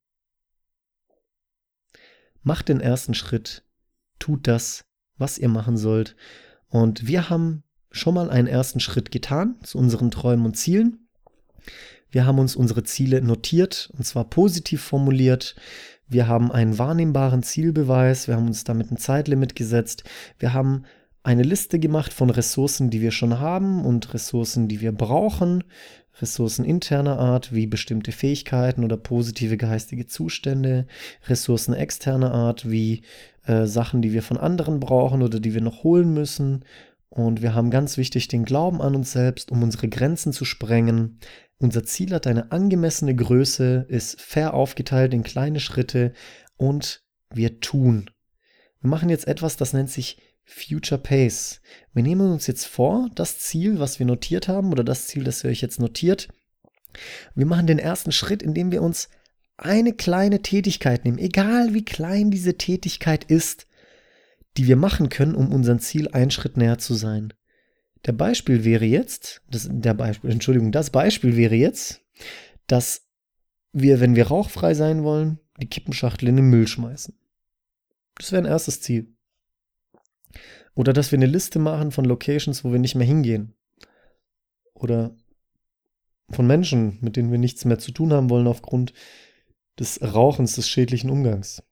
Macht 2.43 2.69
den 2.69 2.79
ersten 2.79 3.13
Schritt, 3.13 3.63
tut 4.19 4.47
das, 4.47 4.85
was 5.17 5.37
ihr 5.37 5.49
machen 5.49 5.77
sollt. 5.77 6.15
Und 6.69 7.07
wir 7.07 7.29
haben 7.29 7.63
schon 7.91 8.13
mal 8.13 8.29
einen 8.29 8.47
ersten 8.47 8.79
Schritt 8.79 9.11
getan 9.11 9.57
zu 9.63 9.77
unseren 9.77 10.11
Träumen 10.11 10.45
und 10.45 10.55
Zielen. 10.55 11.07
Wir 12.09 12.25
haben 12.25 12.39
uns 12.39 12.55
unsere 12.55 12.83
Ziele 12.83 13.21
notiert 13.21 13.89
und 13.97 14.05
zwar 14.05 14.29
positiv 14.29 14.81
formuliert. 14.81 15.55
Wir 16.07 16.27
haben 16.27 16.51
einen 16.51 16.77
wahrnehmbaren 16.77 17.43
Zielbeweis. 17.43 18.27
Wir 18.27 18.35
haben 18.35 18.47
uns 18.47 18.63
damit 18.63 18.91
ein 18.91 18.97
Zeitlimit 18.97 19.55
gesetzt. 19.55 20.03
Wir 20.39 20.53
haben 20.53 20.85
eine 21.27 21.43
Liste 21.43 21.77
gemacht 21.77 22.13
von 22.13 22.29
Ressourcen, 22.29 22.89
die 22.89 23.01
wir 23.01 23.11
schon 23.11 23.41
haben 23.41 23.83
und 23.83 24.13
Ressourcen, 24.13 24.69
die 24.69 24.79
wir 24.79 24.93
brauchen. 24.93 25.65
Ressourcen 26.21 26.63
interner 26.63 27.19
Art 27.19 27.53
wie 27.53 27.67
bestimmte 27.67 28.13
Fähigkeiten 28.13 28.85
oder 28.85 28.95
positive 28.95 29.57
geistige 29.57 30.07
Zustände, 30.07 30.87
Ressourcen 31.27 31.73
externer 31.73 32.31
Art 32.31 32.71
wie 32.71 33.01
äh, 33.43 33.65
Sachen, 33.65 34.01
die 34.01 34.13
wir 34.13 34.23
von 34.23 34.37
anderen 34.37 34.79
brauchen 34.79 35.21
oder 35.21 35.41
die 35.41 35.53
wir 35.53 35.59
noch 35.59 35.83
holen 35.83 36.13
müssen. 36.13 36.63
Und 37.09 37.41
wir 37.41 37.53
haben 37.53 37.71
ganz 37.71 37.97
wichtig 37.97 38.29
den 38.29 38.45
Glauben 38.45 38.81
an 38.81 38.95
uns 38.95 39.11
selbst, 39.11 39.51
um 39.51 39.61
unsere 39.63 39.89
Grenzen 39.89 40.31
zu 40.31 40.45
sprengen. 40.45 41.19
Unser 41.57 41.83
Ziel 41.83 42.13
hat 42.13 42.25
eine 42.25 42.53
angemessene 42.53 43.13
Größe, 43.13 43.85
ist 43.89 44.21
fair 44.21 44.53
aufgeteilt 44.53 45.13
in 45.13 45.23
kleine 45.23 45.59
Schritte 45.59 46.13
und 46.55 47.03
wir 47.33 47.59
tun. 47.59 48.09
Wir 48.79 48.89
machen 48.89 49.09
jetzt 49.09 49.27
etwas, 49.27 49.57
das 49.57 49.73
nennt 49.73 49.89
sich 49.89 50.21
Future 50.47 50.99
Pace. 50.99 51.61
Wir 51.93 52.03
nehmen 52.03 52.31
uns 52.31 52.47
jetzt 52.47 52.65
vor, 52.65 53.09
das 53.13 53.37
Ziel, 53.39 53.79
was 53.79 53.99
wir 53.99 54.05
notiert 54.05 54.47
haben, 54.47 54.71
oder 54.71 54.83
das 54.83 55.07
Ziel, 55.07 55.23
das 55.25 55.43
ihr 55.43 55.49
euch 55.49 55.61
jetzt 55.61 55.79
notiert, 55.79 56.29
wir 57.35 57.45
machen 57.45 57.67
den 57.67 57.79
ersten 57.79 58.11
Schritt, 58.11 58.41
indem 58.41 58.71
wir 58.71 58.81
uns 58.81 59.09
eine 59.57 59.93
kleine 59.93 60.41
Tätigkeit 60.41 61.03
nehmen, 61.03 61.17
egal 61.17 61.73
wie 61.73 61.83
klein 61.83 62.31
diese 62.31 62.57
Tätigkeit 62.57 63.25
ist, 63.25 63.67
die 64.55 64.67
wir 64.67 64.77
machen 64.77 65.09
können, 65.09 65.35
um 65.35 65.51
unserem 65.51 65.79
Ziel 65.79 66.07
einen 66.09 66.31
Schritt 66.31 66.57
näher 66.57 66.77
zu 66.77 66.93
sein. 66.93 67.33
Der 68.05 68.13
Beispiel 68.13 68.63
wäre 68.63 68.85
jetzt, 68.85 69.41
das, 69.49 69.67
der 69.69 69.93
Beispiel, 69.93 70.31
Entschuldigung, 70.31 70.71
das 70.71 70.91
Beispiel 70.91 71.35
wäre 71.35 71.55
jetzt, 71.55 72.01
dass 72.67 73.07
wir, 73.73 73.99
wenn 73.99 74.15
wir 74.15 74.27
rauchfrei 74.27 74.73
sein 74.73 75.03
wollen, 75.03 75.39
die 75.59 75.67
Kippenschachtel 75.67 76.29
in 76.29 76.37
den 76.37 76.49
Müll 76.49 76.67
schmeißen. 76.67 77.15
Das 78.15 78.31
wäre 78.31 78.43
ein 78.43 78.49
erstes 78.49 78.81
Ziel. 78.81 79.16
Oder 80.77 80.93
dass 80.93 81.11
wir 81.11 81.17
eine 81.17 81.25
Liste 81.25 81.57
machen 81.57 81.91
von 81.91 82.05
Locations, 82.05 82.63
wo 82.63 82.71
wir 82.71 82.77
nicht 82.77 82.93
mehr 82.93 83.07
hingehen. 83.07 83.55
Oder 84.75 85.15
von 86.29 86.45
Menschen, 86.45 86.99
mit 87.01 87.15
denen 87.15 87.31
wir 87.31 87.39
nichts 87.39 87.65
mehr 87.65 87.79
zu 87.79 87.91
tun 87.91 88.13
haben 88.13 88.29
wollen 88.29 88.45
aufgrund 88.45 88.93
des 89.79 89.99
Rauchens, 90.03 90.53
des 90.53 90.69
schädlichen 90.69 91.09
Umgangs. 91.09 91.63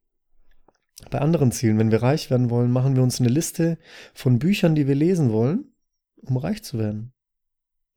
Bei 1.12 1.22
anderen 1.22 1.52
Zielen, 1.52 1.78
wenn 1.78 1.92
wir 1.92 2.02
reich 2.02 2.32
werden 2.32 2.50
wollen, 2.50 2.72
machen 2.72 2.96
wir 2.96 3.04
uns 3.04 3.20
eine 3.20 3.30
Liste 3.30 3.78
von 4.16 4.40
Büchern, 4.40 4.74
die 4.74 4.88
wir 4.88 4.96
lesen 4.96 5.32
wollen, 5.32 5.66
um 6.24 6.38
reich 6.38 6.64
zu 6.64 6.80
werden. 6.80 7.14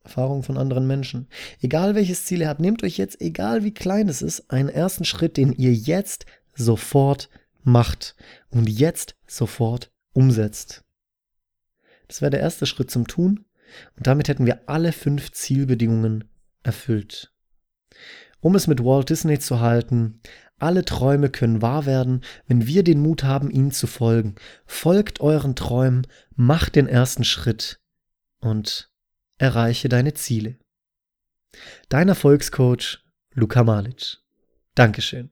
Erfahrungen 0.04 0.42
von 0.42 0.58
anderen 0.58 0.86
Menschen. 0.86 1.28
Egal 1.62 1.94
welches 1.94 2.26
Ziel 2.26 2.42
ihr 2.42 2.48
habt, 2.48 2.60
nehmt 2.60 2.82
euch 2.82 2.98
jetzt, 2.98 3.18
egal 3.22 3.64
wie 3.64 3.72
klein 3.72 4.10
es 4.10 4.20
ist, 4.20 4.50
einen 4.50 4.68
ersten 4.68 5.06
Schritt, 5.06 5.38
den 5.38 5.54
ihr 5.54 5.72
jetzt 5.72 6.26
sofort 6.54 7.30
macht 7.62 8.14
und 8.50 8.68
jetzt 8.68 9.16
sofort 9.26 9.90
umsetzt. 10.12 10.84
Das 12.08 12.20
wäre 12.20 12.30
der 12.30 12.40
erste 12.40 12.66
Schritt 12.66 12.90
zum 12.90 13.06
Tun 13.06 13.44
und 13.96 14.06
damit 14.06 14.28
hätten 14.28 14.46
wir 14.46 14.62
alle 14.66 14.92
fünf 14.92 15.32
Zielbedingungen 15.32 16.24
erfüllt. 16.62 17.32
Um 18.40 18.54
es 18.54 18.66
mit 18.66 18.84
Walt 18.84 19.10
Disney 19.10 19.38
zu 19.38 19.60
halten, 19.60 20.20
alle 20.58 20.84
Träume 20.84 21.30
können 21.30 21.62
wahr 21.62 21.86
werden, 21.86 22.22
wenn 22.46 22.66
wir 22.66 22.82
den 22.82 23.00
Mut 23.00 23.22
haben, 23.22 23.50
ihnen 23.50 23.70
zu 23.70 23.86
folgen. 23.86 24.34
Folgt 24.66 25.20
euren 25.20 25.54
Träumen, 25.54 26.06
macht 26.34 26.74
den 26.74 26.88
ersten 26.88 27.24
Schritt 27.24 27.78
und 28.40 28.90
erreiche 29.38 29.88
deine 29.88 30.14
Ziele. 30.14 30.56
Dein 31.88 32.08
Erfolgscoach 32.08 32.98
Luka 33.34 33.62
Malic. 33.62 34.18
Dankeschön. 34.74 35.30